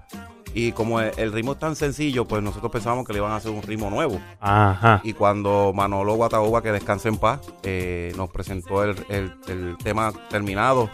Y 0.54 0.72
como 0.72 1.00
el, 1.00 1.12
el 1.18 1.32
ritmo 1.34 1.52
es 1.52 1.60
tan 1.60 1.76
sencillo, 1.76 2.26
pues 2.26 2.42
nosotros 2.42 2.72
pensábamos 2.72 3.06
que 3.06 3.14
le 3.14 3.20
iban 3.20 3.32
a 3.32 3.36
hacer 3.36 3.52
un 3.52 3.62
ritmo 3.62 3.90
nuevo. 3.92 4.20
Ajá. 4.40 5.02
Y 5.04 5.14
cuando 5.14 5.72
Manolo 5.76 6.16
Guataúba, 6.16 6.64
que 6.64 6.72
descanse 6.72 7.10
en 7.10 7.18
paz, 7.18 7.42
eh, 7.64 8.12
nos 8.18 8.30
presentó 8.32 8.84
el, 8.84 8.96
el- 9.10 9.34
el 9.50 9.78
tema 9.84 10.12
terminado, 10.30 10.90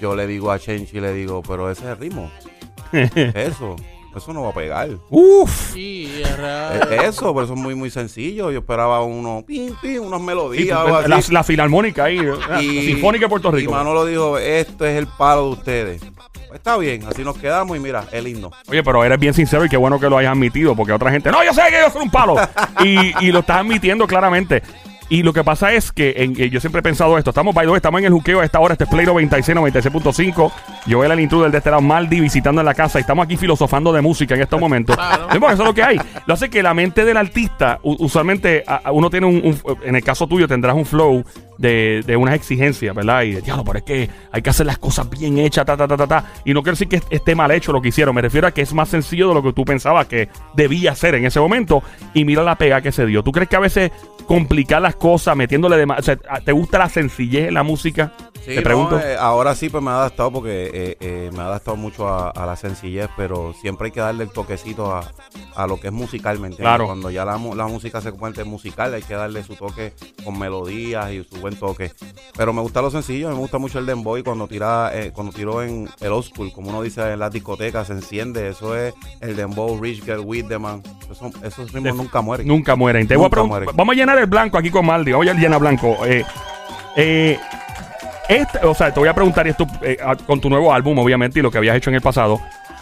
yo 0.00 0.14
le 0.16 0.26
digo 0.26 0.50
a 0.52 0.58
Chenchi, 0.58 1.00
le 1.00 1.12
digo, 1.12 1.42
pero 1.46 1.70
ese 1.70 1.82
es 1.84 1.88
el 1.90 1.96
ritmo. 1.98 2.30
Eso, 2.92 3.76
eso 4.18 4.32
no 4.32 4.42
va 4.42 4.50
a 4.50 4.54
pegar. 4.54 4.88
Uf. 5.10 5.72
Sí, 5.72 6.20
es 6.22 6.36
real. 6.36 6.88
Eh, 6.92 6.98
Eso, 7.06 7.32
por 7.32 7.44
eso 7.44 7.54
es 7.54 7.58
muy, 7.58 7.74
muy 7.74 7.90
sencillo. 7.90 8.50
Yo 8.50 8.58
esperaba 8.60 9.02
uno, 9.02 9.42
pim, 9.46 9.74
pim, 9.80 10.02
unas 10.02 10.20
Sí, 10.20 10.26
melodías, 10.26 10.78
algo 10.78 11.00
la, 11.08 11.16
así. 11.16 11.32
la 11.32 11.42
filarmónica 11.44 12.04
ahí. 12.04 12.18
la 12.18 12.58
Sinfónica 12.60 13.24
de 13.24 13.28
Puerto 13.30 13.50
Rico. 13.50 13.70
Y 13.70 13.74
Manolo 13.74 14.04
dijo, 14.04 14.38
esto 14.38 14.84
es 14.86 14.96
el 14.98 15.06
palo 15.06 15.44
de 15.46 15.50
ustedes. 15.52 16.02
Pues 16.48 16.58
está 16.60 16.76
bien, 16.78 17.04
así 17.08 17.22
nos 17.24 17.36
quedamos 17.36 17.76
y 17.76 17.80
mira, 17.80 18.04
el 18.12 18.26
himno. 18.26 18.50
Oye, 18.68 18.82
pero 18.82 19.04
eres 19.04 19.18
bien 19.18 19.34
sincero 19.34 19.64
y 19.64 19.68
qué 19.68 19.76
bueno 19.76 20.00
que 20.00 20.08
lo 20.08 20.16
hayas 20.16 20.32
admitido, 20.32 20.74
porque 20.74 20.92
otra 20.92 21.10
gente, 21.10 21.30
no, 21.30 21.44
yo 21.44 21.52
sé 21.52 21.60
que 21.70 21.78
yo 21.80 21.90
soy 21.90 22.02
un 22.02 22.10
palo. 22.10 22.36
y, 22.84 23.12
y 23.26 23.32
lo 23.32 23.40
estás 23.40 23.58
admitiendo 23.58 24.06
claramente. 24.06 24.62
Y 25.10 25.22
lo 25.22 25.32
que 25.32 25.42
pasa 25.42 25.72
es 25.72 25.90
que 25.90 26.12
en- 26.18 26.34
eh, 26.38 26.50
yo 26.50 26.60
siempre 26.60 26.80
he 26.80 26.82
pensado 26.82 27.16
esto. 27.16 27.30
Estamos, 27.30 27.54
by 27.54 27.64
the 27.64 27.70
way, 27.70 27.76
estamos 27.78 27.98
en 28.00 28.06
el 28.06 28.12
juqueo 28.12 28.40
a 28.40 28.44
esta 28.44 28.60
hora. 28.60 28.72
Este 28.74 28.84
es 28.84 28.90
Play 28.90 29.06
96, 29.06 29.56
96.5. 29.56 30.52
Yo 30.86 30.98
voy 30.98 31.06
al 31.10 31.18
intruder 31.18 31.50
de 31.50 31.58
este 31.58 31.70
lado, 31.70 31.80
Maldi, 31.80 32.20
visitando 32.20 32.60
en 32.60 32.66
la 32.66 32.74
casa. 32.74 32.98
Y 32.98 33.02
estamos 33.02 33.24
aquí 33.24 33.36
filosofando 33.38 33.90
de 33.92 34.02
música 34.02 34.34
en 34.34 34.42
estos 34.42 34.60
momentos. 34.60 34.96
Claro. 35.28 35.28
Eso 35.52 35.62
es 35.62 35.68
lo 35.68 35.74
que 35.74 35.82
hay. 35.82 35.98
Lo 36.26 36.34
hace 36.34 36.50
que 36.50 36.62
la 36.62 36.74
mente 36.74 37.04
del 37.04 37.16
artista, 37.16 37.78
usualmente, 37.82 38.64
uno 38.92 39.08
tiene 39.10 39.26
un, 39.26 39.36
un- 39.44 39.60
En 39.84 39.94
el 39.96 40.02
caso 40.04 40.26
tuyo, 40.26 40.46
tendrás 40.48 40.74
un 40.74 40.84
flow 40.84 41.24
de, 41.58 42.02
de 42.06 42.16
unas 42.16 42.34
exigencias, 42.34 42.94
¿verdad? 42.94 43.22
Y 43.24 43.32
de, 43.32 43.42
diablo, 43.42 43.64
pero 43.64 43.78
es 43.78 43.84
que 43.84 44.08
hay 44.32 44.40
que 44.42 44.50
hacer 44.50 44.64
las 44.66 44.78
cosas 44.78 45.10
bien 45.10 45.38
hechas, 45.38 45.66
ta, 45.66 45.76
ta, 45.76 45.86
ta, 45.86 45.96
ta, 45.96 46.06
ta. 46.06 46.24
Y 46.44 46.54
no 46.54 46.62
quiero 46.62 46.72
decir 46.74 46.88
que 46.88 46.96
est- 46.96 47.06
esté 47.12 47.34
mal 47.34 47.50
hecho 47.50 47.72
lo 47.72 47.82
que 47.82 47.88
hicieron. 47.88 48.14
Me 48.14 48.22
refiero 48.22 48.46
a 48.46 48.52
que 48.52 48.62
es 48.62 48.72
más 48.72 48.88
sencillo 48.88 49.28
de 49.28 49.34
lo 49.34 49.42
que 49.42 49.52
tú 49.52 49.64
pensabas 49.64 50.06
que 50.06 50.28
debía 50.54 50.94
ser 50.94 51.14
en 51.16 51.24
ese 51.26 51.40
momento. 51.40 51.82
Y 52.14 52.24
mira 52.24 52.42
la 52.42 52.56
pega 52.56 52.80
que 52.80 52.92
se 52.92 53.04
dio. 53.06 53.22
¿Tú 53.22 53.32
crees 53.32 53.48
que 53.48 53.56
a 53.56 53.60
veces 53.60 53.90
complicar 54.26 54.80
las 54.82 54.94
cosas, 54.96 55.36
metiéndole 55.36 55.76
de 55.76 55.86
más. 55.86 55.98
O 56.00 56.02
sea, 56.02 56.16
¿te 56.16 56.52
gusta 56.52 56.78
la 56.78 56.88
sencillez 56.88 57.48
en 57.48 57.54
la 57.54 57.62
música? 57.62 58.12
Sí, 58.48 58.54
Te 58.54 58.62
pregunto. 58.62 58.96
no, 58.96 59.02
eh, 59.04 59.16
ahora 59.18 59.54
sí, 59.54 59.68
pues 59.68 59.82
me 59.84 59.90
ha 59.90 59.96
adaptado 59.98 60.32
porque 60.32 60.70
eh, 60.72 60.96
eh, 61.00 61.30
me 61.34 61.40
ha 61.42 61.46
adaptado 61.46 61.76
mucho 61.76 62.08
a, 62.08 62.30
a 62.30 62.46
la 62.46 62.56
sencillez, 62.56 63.08
pero 63.16 63.52
siempre 63.60 63.86
hay 63.86 63.92
que 63.92 64.00
darle 64.00 64.24
el 64.24 64.30
toquecito 64.30 64.90
a, 64.94 65.02
a 65.54 65.66
lo 65.66 65.78
que 65.78 65.88
es 65.88 65.92
musical, 65.92 66.38
¿me 66.38 66.46
entiendes? 66.46 66.64
Claro. 66.64 66.86
Cuando 66.86 67.10
ya 67.10 67.24
la, 67.26 67.36
la 67.36 67.66
música 67.66 68.00
se 68.00 68.10
convierte 68.10 68.40
en 68.42 68.48
musical, 68.48 68.94
hay 68.94 69.02
que 69.02 69.12
darle 69.14 69.42
su 69.44 69.54
toque 69.54 69.92
con 70.24 70.38
melodías 70.38 71.12
y 71.12 71.24
su 71.24 71.36
buen 71.40 71.56
toque. 71.56 71.92
Pero 72.36 72.52
me 72.54 72.62
gusta 72.62 72.80
lo 72.80 72.90
sencillo, 72.90 73.28
me 73.28 73.34
gusta 73.34 73.58
mucho 73.58 73.78
el 73.78 73.84
dembow 73.86 74.16
cuando 74.24 74.48
tira, 74.48 74.90
cuando 75.12 75.32
tiró 75.32 75.62
en 75.62 75.88
el 76.00 76.12
old 76.12 76.24
school, 76.24 76.50
como 76.52 76.70
uno 76.70 76.80
dice 76.80 77.12
en 77.12 77.18
las 77.18 77.30
discotecas, 77.30 77.88
se 77.88 77.92
enciende, 77.92 78.48
eso 78.48 78.74
es 78.74 78.94
el 79.20 79.36
dembow, 79.36 79.78
Rich 79.78 80.04
Girl 80.04 80.20
with 80.24 80.46
the 80.48 80.58
man. 80.58 80.82
Eso- 81.10 81.30
esos 81.42 81.70
ritmos 81.72 81.96
nunca 81.96 82.20
mueren. 82.22 82.46
Nunca 82.46 82.76
mueren. 82.76 83.06
Te 83.06 83.14
voy 83.16 83.24
a 83.24 83.26
Nunca 83.26 83.34
preguntar- 83.36 83.58
mueren. 83.64 83.76
Vamos 83.76 83.92
a 83.92 83.96
llenar 83.96 84.18
el 84.18 84.26
blanco 84.26 84.56
aquí 84.56 84.70
con 84.70 84.86
Maldi. 84.86 85.12
Vamos 85.12 85.26
a 85.28 85.34
llenar 85.34 85.60
blanco. 85.60 85.98
Eh, 86.96 87.38
este- 88.28 88.58
o 88.66 88.74
sea, 88.74 88.92
te 88.92 89.00
voy 89.00 89.08
a 89.08 89.14
preguntar 89.14 89.46
y 89.46 89.50
esto 89.50 89.66
eh, 89.82 89.96
con 90.26 90.40
tu 90.40 90.48
nuevo 90.50 90.72
álbum, 90.72 90.98
obviamente, 90.98 91.38
y 91.38 91.42
lo 91.42 91.50
que 91.50 91.58
habías 91.58 91.76
hecho 91.76 91.90
en 91.90 91.96
el 91.96 92.02
pasado. 92.02 92.40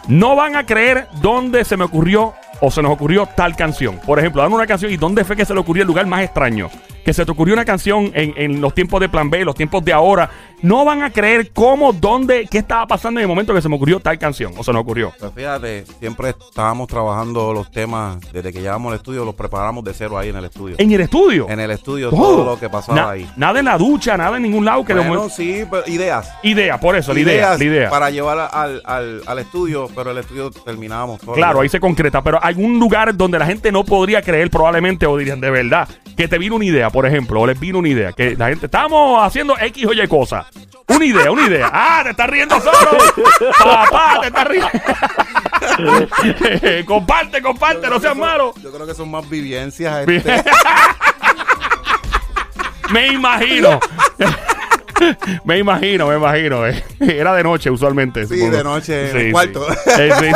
No 0.08 0.36
van 0.36 0.54
a 0.56 0.64
creer 0.64 1.08
dónde 1.20 1.64
se 1.64 1.76
me 1.76 1.84
ocurrió 1.84 2.34
o 2.60 2.70
se 2.70 2.80
nos 2.82 2.92
ocurrió 2.92 3.26
tal 3.26 3.56
canción. 3.56 3.98
Por 4.04 4.18
ejemplo, 4.18 4.42
dan 4.42 4.52
una 4.52 4.66
canción 4.66 4.92
y 4.92 4.96
dónde 4.96 5.24
fue 5.24 5.36
que 5.36 5.44
se 5.44 5.52
le 5.54 5.60
ocurrió 5.60 5.82
el 5.82 5.88
lugar 5.88 6.06
más 6.06 6.22
extraño. 6.22 6.70
Que 7.06 7.14
se 7.14 7.24
te 7.24 7.30
ocurrió 7.30 7.54
una 7.54 7.64
canción 7.64 8.10
en, 8.14 8.34
en 8.36 8.60
los 8.60 8.74
tiempos 8.74 9.00
de 9.00 9.08
Plan 9.08 9.30
B, 9.30 9.44
los 9.44 9.54
tiempos 9.54 9.84
de 9.84 9.92
ahora. 9.92 10.28
No 10.62 10.84
van 10.84 11.02
a 11.02 11.10
creer 11.10 11.52
cómo, 11.52 11.92
dónde, 11.92 12.48
qué 12.50 12.58
estaba 12.58 12.86
pasando 12.86 13.20
en 13.20 13.22
el 13.22 13.28
momento 13.28 13.54
que 13.54 13.62
se 13.62 13.68
me 13.68 13.76
ocurrió 13.76 14.00
tal 14.00 14.18
canción 14.18 14.52
o 14.56 14.64
se 14.64 14.72
nos 14.72 14.80
ocurrió. 14.82 15.12
Pues 15.20 15.30
fíjate, 15.34 15.84
siempre 16.00 16.30
estábamos 16.30 16.88
trabajando 16.88 17.52
los 17.52 17.70
temas, 17.70 18.18
desde 18.32 18.52
que 18.52 18.58
llegamos 18.60 18.90
al 18.90 18.96
estudio, 18.96 19.24
los 19.24 19.34
preparamos 19.36 19.84
de 19.84 19.94
cero 19.94 20.18
ahí 20.18 20.30
en 20.30 20.36
el 20.36 20.46
estudio. 20.46 20.74
En 20.78 20.90
el 20.90 21.00
estudio. 21.02 21.46
En 21.48 21.60
el 21.60 21.70
estudio, 21.70 22.10
Todo. 22.10 22.20
todo 22.20 22.44
lo 22.44 22.58
que 22.58 22.68
pasaba 22.70 23.00
Na- 23.00 23.10
ahí. 23.10 23.30
Nada 23.36 23.58
en 23.60 23.66
la 23.66 23.78
ducha, 23.78 24.16
nada 24.16 24.38
en 24.38 24.42
ningún 24.42 24.64
lado 24.64 24.84
que 24.84 24.94
Bueno, 24.94 25.10
momento- 25.10 25.32
sí, 25.32 25.62
pero 25.70 25.84
ideas. 25.86 26.32
Idea, 26.42 26.80
por 26.80 26.96
eso, 26.96 27.12
la 27.14 27.20
idea, 27.20 27.34
ideas 27.34 27.58
la 27.58 27.64
idea. 27.64 27.90
para 27.90 28.10
llevar 28.10 28.48
al, 28.52 28.82
al, 28.84 29.22
al 29.26 29.38
estudio, 29.38 29.88
pero 29.94 30.10
el 30.10 30.18
estudio 30.18 30.50
terminábamos 30.50 31.20
todo. 31.20 31.34
Claro, 31.34 31.60
ahí 31.60 31.68
se 31.68 31.78
concreta, 31.78 32.20
pero 32.22 32.40
hay 32.42 32.54
un 32.56 32.80
lugar 32.80 33.14
donde 33.16 33.38
la 33.38 33.46
gente 33.46 33.70
no 33.70 33.84
podría 33.84 34.22
creer 34.22 34.50
probablemente 34.50 35.06
o 35.06 35.16
dirían 35.16 35.38
de 35.40 35.50
verdad 35.50 35.86
que 36.16 36.28
te 36.28 36.38
vino 36.38 36.56
una 36.56 36.64
idea, 36.64 36.90
por 36.90 37.06
ejemplo, 37.06 37.40
o 37.42 37.46
les 37.46 37.58
vino 37.60 37.78
una 37.78 37.88
idea, 37.88 38.12
que 38.12 38.34
la 38.36 38.48
gente 38.48 38.66
estamos 38.66 39.22
haciendo 39.22 39.54
X 39.58 39.86
o 39.86 39.92
Y 39.92 40.06
cosa. 40.08 40.46
Una 40.88 41.04
idea, 41.04 41.30
una 41.30 41.46
idea. 41.46 41.68
Ah, 41.72 42.00
te 42.04 42.10
estás 42.10 42.30
riendo 42.30 42.58
solo. 42.60 42.90
Papá, 43.64 44.18
te 44.20 44.26
estás 44.28 44.46
riendo. 44.48 44.70
comparte, 46.86 47.42
comparte, 47.42 47.88
no 47.90 47.98
seas 48.00 48.16
malo. 48.16 48.54
Yo 48.62 48.72
creo 48.72 48.86
que 48.86 48.94
son 48.94 49.10
más 49.10 49.28
vivencias. 49.28 50.06
Este, 50.08 50.42
Me 52.90 53.08
imagino. 53.08 53.80
me 55.44 55.58
imagino, 55.58 56.06
me 56.06 56.16
imagino. 56.16 56.66
eh. 56.66 56.84
Era 57.00 57.34
de 57.34 57.42
noche 57.42 57.68
usualmente. 57.70 58.26
Sí, 58.26 58.36
supongo. 58.38 58.56
de 58.56 58.64
noche 58.64 59.10
en 59.10 59.16
el 59.16 59.26
Sí, 59.26 59.32
cuarto. 59.32 59.66
sí. 59.84 60.30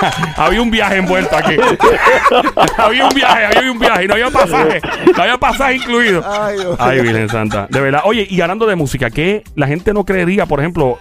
Había 0.36 0.62
un 0.62 0.70
viaje 0.70 0.96
envuelto 0.96 1.36
aquí. 1.36 1.56
había 2.78 3.06
un 3.06 3.14
viaje, 3.14 3.44
había 3.44 3.72
un 3.72 3.78
viaje. 3.78 4.04
Y 4.04 4.08
no 4.08 4.14
había 4.14 4.30
pasaje. 4.30 4.80
No 5.16 5.22
había 5.22 5.38
pasaje 5.38 5.76
incluido. 5.76 6.24
Ay. 6.26 6.58
Ay, 6.78 7.00
Virgen 7.00 7.28
Santa. 7.28 7.66
De 7.70 7.80
verdad. 7.80 8.02
Oye, 8.04 8.26
y 8.28 8.40
hablando 8.40 8.66
de 8.66 8.76
música, 8.76 9.10
que 9.10 9.44
la 9.54 9.66
gente 9.66 9.92
no 9.92 10.04
creería, 10.04 10.46
por 10.46 10.60
ejemplo, 10.60 10.98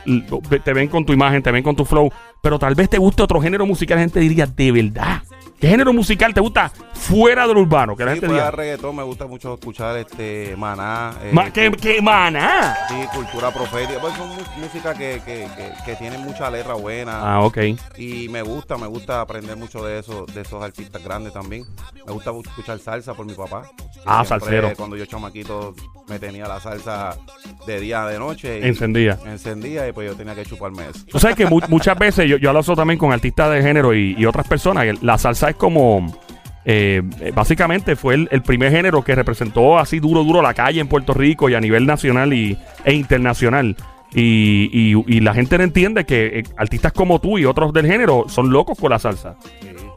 te 0.64 0.74
ven 0.74 0.88
con 0.88 1.06
tu 1.06 1.14
imagen, 1.14 1.44
te 1.44 1.52
ven 1.52 1.64
con 1.64 1.76
tu 1.76 1.86
flow, 1.86 2.12
pero 2.42 2.60
tal 2.60 2.76
vez 2.76 2.90
te 2.90 2.98
guste 2.98 3.24
otro 3.24 3.42
género 3.42 3.66
musical, 3.66 3.98
la 3.98 4.02
gente 4.02 4.20
diría, 4.20 4.46
de 4.46 4.72
verdad. 4.72 5.22
¿Qué 5.60 5.70
género 5.70 5.94
musical 5.94 6.34
te 6.34 6.42
gusta 6.42 6.70
fuera 6.94 7.48
del 7.48 7.58
urbano? 7.58 7.96
Que 7.96 8.04
la 8.06 8.14
Sí, 8.14 8.20
gente 8.20 8.34
diga. 8.34 8.52
reggaetón 8.52 8.96
me 8.96 9.04
gusta 9.04 9.26
mucho 9.26 9.54
escuchar 9.54 9.98
este 9.98 10.54
Maná. 10.58 11.14
eh, 11.24 11.30
Ma- 11.32 11.50
¿Qué, 11.52 11.72
qué 11.72 12.02
maná? 12.02 12.76
Sí, 12.90 12.96
cultura 13.16 13.52
profética. 13.52 14.00
Pues 14.00 14.14
son 14.16 14.30
música 14.58 14.94
que, 14.94 15.22
que, 15.26 15.48
que, 15.56 15.72
que 15.86 15.96
tiene 15.96 16.18
mucha 16.18 16.52
letra 16.52 16.74
buena. 16.74 17.20
Ah, 17.22 17.42
ok. 17.42 17.58
Y 17.98 18.28
me 18.30 18.42
gusta, 18.42 18.78
me 18.78 18.86
gusta 18.88 19.22
aprender 19.22 19.56
mucho 19.56 19.84
de 19.84 20.00
eso, 20.00 20.26
de 20.34 20.42
esos 20.42 20.62
artistas 20.62 21.02
grandes 21.04 21.34
también. 21.34 21.64
Me 22.06 22.12
gusta 22.12 22.32
escuchar 22.46 22.78
salsa 22.80 23.14
por 23.14 23.26
mi 23.26 23.34
papá. 23.34 23.64
Ah, 24.06 24.24
salsero. 24.26 24.72
Cuando 24.76 24.98
yo 24.98 25.06
chamaquito 25.06 25.74
me 26.08 26.20
tenía 26.20 26.48
la 26.48 26.60
salsa 26.60 27.18
de 27.66 27.80
día, 27.80 28.06
de 28.06 28.20
noche. 28.20 28.60
y 28.60 28.68
Encendía. 28.68 29.18
Encendía 29.26 29.88
y 29.88 29.94
pues 29.94 30.10
yo 30.12 30.16
tenía 30.18 30.36
que 30.36 30.46
chuparme 30.46 30.90
eso. 30.90 31.06
Tú 31.10 31.18
sabes 31.18 31.36
que 31.36 31.46
mu- 31.48 31.62
muchas 31.70 31.98
veces 31.98 32.30
yo, 32.30 32.38
yo 32.38 32.52
eso 32.60 32.76
también 32.76 33.00
con 33.00 33.12
artistas 33.14 33.52
de 33.52 33.62
género 33.62 33.94
y, 33.96 34.16
y 34.18 34.26
otras 34.26 34.48
personas. 34.48 34.86
La 35.02 35.18
salsa 35.18 35.45
es 35.50 35.56
como. 35.56 36.06
eh, 36.66 37.02
básicamente 37.34 37.96
fue 37.96 38.16
el, 38.16 38.28
el 38.32 38.42
primer 38.42 38.72
género 38.72 39.04
que 39.04 39.14
representó 39.16 39.78
así 39.78 40.00
duro, 40.00 40.24
duro 40.24 40.42
la 40.42 40.54
calle 40.54 40.80
en 40.82 40.88
Puerto 40.88 41.14
Rico 41.14 41.48
y 41.50 41.54
a 41.56 41.60
nivel 41.62 41.86
nacional 41.86 42.34
y, 42.34 42.58
e 42.84 42.94
internacional. 42.94 43.76
Y, 44.14 44.70
y- 44.72 45.04
y 45.08 45.20
la 45.20 45.34
gente 45.34 45.58
no 45.58 45.64
entiende 45.64 46.06
que 46.06 46.40
eh, 46.40 46.44
artistas 46.58 46.94
como 46.94 47.20
tú 47.20 47.38
y 47.38 47.46
otros 47.46 47.74
del 47.74 47.86
género 47.86 48.26
son 48.30 48.50
locos 48.52 48.78
con 48.80 48.90
la 48.92 49.00
salsa. 49.00 49.36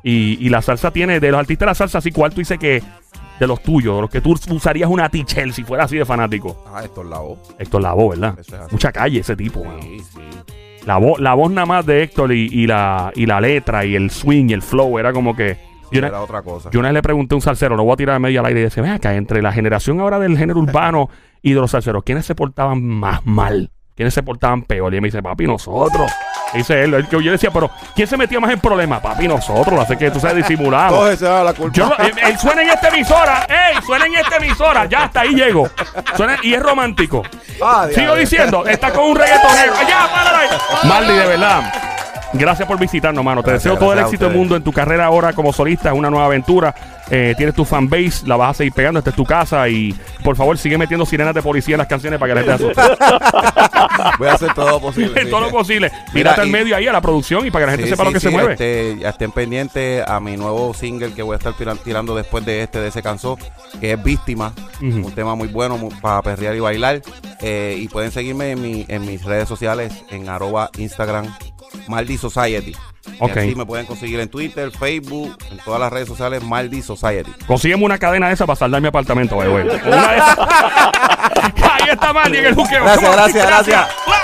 Y, 0.03 0.39
y 0.45 0.49
la 0.49 0.61
salsa 0.63 0.91
tiene, 0.91 1.21
de 1.21 1.31
los 1.31 1.39
artistas 1.41 1.67
de 1.67 1.71
la 1.71 1.75
salsa, 1.75 1.99
así, 1.99 2.11
¿cuál 2.11 2.33
tú 2.33 2.41
dices 2.41 2.59
que 2.59 2.83
de 3.39 3.47
los 3.47 3.63
tuyos, 3.63 3.95
de 3.97 4.01
los 4.03 4.11
que 4.11 4.21
tú 4.21 4.35
usarías 4.51 4.91
una 4.91 5.09
tichel 5.09 5.53
si 5.55 5.63
fuera 5.63 5.85
así 5.85 5.97
de 5.97 6.05
fanático? 6.05 6.65
Ah, 6.73 6.83
esto 6.85 7.03
es 7.03 7.09
la 7.09 7.19
voz. 7.21 7.39
Héctor 7.59 7.83
Lavoe, 7.83 8.11
¿verdad? 8.11 8.39
Es. 8.41 8.73
Mucha 8.73 8.91
calle 8.91 9.21
ese 9.21 9.37
tipo, 9.37 9.63
mano. 9.65 9.81
Sí, 9.83 10.01
sí. 10.01 10.19
La, 10.87 10.97
voz 10.97 11.21
la 11.21 11.35
voz 11.35 11.51
nada 11.51 11.67
más 11.67 11.87
de 11.87 12.03
Héctor 12.03 12.33
y, 12.33 12.49
y 12.51 12.67
la, 12.67 13.13
y 13.15 13.27
la 13.27 13.41
letra 13.41 13.85
y 13.85 13.95
el 13.95 14.11
swing 14.11 14.47
y 14.51 14.53
el 14.53 14.63
flow 14.63 14.99
era 14.99 15.13
como 15.13 15.37
que... 15.37 15.57
Yo 15.91 16.01
una, 16.01 16.09
Era 16.09 16.21
otra 16.21 16.43
cosa. 16.43 16.69
yo 16.71 16.81
una 16.81 16.91
vez 16.91 16.95
le 16.95 17.03
pregunté 17.03 17.35
a 17.35 17.37
un 17.37 17.41
salsero, 17.41 17.75
lo 17.75 17.85
voy 17.85 17.95
a 17.95 17.97
tirar 17.97 18.15
de 18.17 18.21
medio 18.21 18.41
al 18.41 18.47
aire 18.47 18.61
y 18.61 18.63
decía, 18.65 18.83
ven 18.83 18.93
acá, 18.93 19.15
entre 19.15 19.41
la 19.41 19.53
generación 19.53 20.01
ahora 20.01 20.19
del 20.19 20.37
género 20.37 20.61
urbano 20.61 21.09
y 21.41 21.53
de 21.55 21.61
los 21.61 21.71
salseros, 21.71 22.05
¿quiénes 22.05 22.27
se 22.27 22.35
portaban 22.35 22.83
más 22.85 23.25
mal? 23.25 23.71
¿Quiénes 23.99 24.15
se 24.15 24.23
portaban 24.23 24.63
peor? 24.63 24.93
Y 24.93 24.99
él 24.99 25.03
me 25.03 25.09
dice, 25.09 25.21
papi, 25.21 25.45
nosotros. 25.45 26.09
Dice 26.55 26.85
él, 26.85 26.95
él 26.95 27.09
que 27.09 27.17
yo 27.17 27.21
le 27.21 27.33
decía, 27.33 27.51
pero 27.51 27.69
¿quién 27.97 28.07
se 28.07 28.17
metía 28.17 28.39
más 28.39 28.53
en 28.53 28.61
problemas? 28.61 29.01
Papi, 29.01 29.27
nosotros, 29.27 29.81
así 29.81 29.97
que 29.97 30.09
tú 30.13 30.21
sabes, 30.21 30.37
disimulamos. 30.37 30.97
Todos 30.97 31.19
se 31.19 31.25
da 31.25 31.43
la 31.43 31.53
culpa. 31.53 31.75
Yo, 31.75 31.93
él, 31.99 32.13
él 32.17 32.39
suena 32.39 32.63
en 32.63 32.69
esta 32.71 32.91
emisora, 32.91 33.45
¡ey! 33.49 33.83
Suena 33.85 34.07
en 34.07 34.15
esta 34.15 34.37
emisora, 34.37 34.85
ya 34.85 35.03
hasta 35.03 35.23
ahí 35.23 35.35
llego. 35.35 35.69
Suena, 36.17 36.37
y 36.45 36.55
es 36.55 36.63
romántico. 36.63 37.25
Ah, 37.61 37.89
Sigo 37.93 38.15
diciendo, 38.15 38.65
está 38.67 38.93
con 38.93 39.05
un 39.07 39.17
reggaetonero. 39.17 39.73
¡Ya, 39.89 40.09
párala! 40.09 40.59
Maldi, 40.85 41.13
de 41.15 41.27
verdad. 41.27 41.73
Gracias 42.35 42.69
por 42.69 42.79
visitarnos, 42.79 43.25
mano. 43.25 43.43
Te 43.43 43.53
deseo 43.53 43.77
todo 43.79 43.93
el 43.95 44.01
éxito 44.01 44.27
del 44.29 44.37
mundo 44.37 44.55
en 44.57 44.63
tu 44.63 44.73
carrera 44.73 45.07
ahora 45.07 45.33
como 45.33 45.53
solista. 45.53 45.89
Es 45.91 45.95
una 45.95 46.11
nueva 46.11 46.27
aventura. 46.27 46.75
Eh, 47.11 47.33
tienes 47.39 47.55
tu 47.55 47.65
fanbase, 47.65 48.27
la 48.27 48.37
vas 48.37 48.51
a 48.51 48.55
seguir 48.55 48.75
pegando. 48.75 48.99
Esta 48.99 49.11
es 49.11 49.17
tu 49.17 49.25
casa. 49.25 49.67
Y 49.69 49.95
por 50.23 50.37
favor, 50.37 50.59
sigue 50.59 50.77
metiendo 50.77 51.07
sirenas 51.07 51.35
de 51.35 51.41
policía 51.43 51.75
en 51.77 51.79
las 51.79 51.87
canciones 51.87 52.19
para 52.19 52.35
que 52.35 52.41
la 52.41 52.59
gente 52.59 52.73
asuste. 52.75 52.83
Voy 54.19 54.29
a 54.29 54.35
hacer 54.35 54.53
todo 54.55 54.69
lo 54.71 54.81
posible. 54.81 55.25
todo 55.31 55.41
lo 55.41 55.51
posible. 55.51 55.91
Mira, 56.13 56.33
Tírate 56.35 56.41
al 56.43 56.49
medio 56.49 56.77
ahí 56.77 56.87
a 56.87 56.93
la 56.93 57.01
producción 57.01 57.47
y 57.47 57.51
para 57.51 57.65
que 57.65 57.67
la 57.67 57.73
gente 57.73 57.85
Sí, 57.87 57.91
sepa 57.93 58.03
sí, 58.03 58.09
lo 58.09 58.13
que 58.13 58.21
se 58.21 58.31
mueve. 58.31 58.53
este, 58.53 58.99
ya 59.01 59.09
estén 59.09 59.33
pendientes 59.33 60.07
a 60.07 60.21
mi 60.21 60.37
nuevo 60.37 60.75
single 60.75 61.13
que 61.15 61.23
voy 61.23 61.35
a 61.35 61.39
estar 61.39 61.55
tira- 61.55 61.77
tirando 61.77 62.15
después 62.15 62.45
de 62.45 62.63
este, 62.63 62.79
de 62.81 62.89
ese 62.89 63.03
cansó, 63.03 63.39
que 63.81 63.93
es 63.93 64.03
Víctima. 64.03 64.53
Un 64.83 65.13
tema 65.13 65.35
muy 65.35 65.49
bueno 65.49 65.79
para 66.03 66.21
perrear 66.23 66.55
y 66.55 66.61
bailar. 66.61 67.01
Eh, 67.41 67.77
y 67.79 67.89
pueden 67.89 68.11
seguirme 68.11 68.51
en, 68.51 68.61
mi, 68.63 68.85
en 68.89 69.07
mis 69.07 69.25
redes 69.25 69.49
sociales, 69.49 69.93
en 70.11 70.29
arroba 70.29 70.71
Instagram, 70.77 71.27
Maldi 71.89 72.19
Society. 72.19 72.73
Y 73.07 73.17
Ok. 73.21 73.37
así 73.39 73.55
me 73.55 73.65
pueden 73.65 73.87
conseguir 73.87 74.21
en 74.21 74.29
Twitter, 74.29 74.71
Facebook, 74.71 75.37
en 75.51 75.59
todas 75.59 75.81
las 75.81 75.93
redes 75.93 76.09
sociales, 76.09 76.43
Maldi 76.43 76.83
Society. 76.83 77.31
Consígueme 77.47 77.85
una 77.85 77.99
cadena 77.99 78.29
de 78.29 78.35
esa 78.35 78.47
para 78.47 78.57
saldar 78.57 78.81
mi 78.81 78.89
apartamento, 78.89 79.37
way. 79.37 79.49
Una 79.49 79.63
de 79.63 80.17
esas. 80.17 80.39
Ahí 81.73 81.89
está 81.91 82.13
Maldi 82.13 82.39
en 82.39 82.47
el 82.47 82.55
buqueo. 82.55 82.83
Gracias, 82.85 83.13
gracias, 83.13 83.47
gracias. 83.47 83.89
¡Wow! 84.07 84.15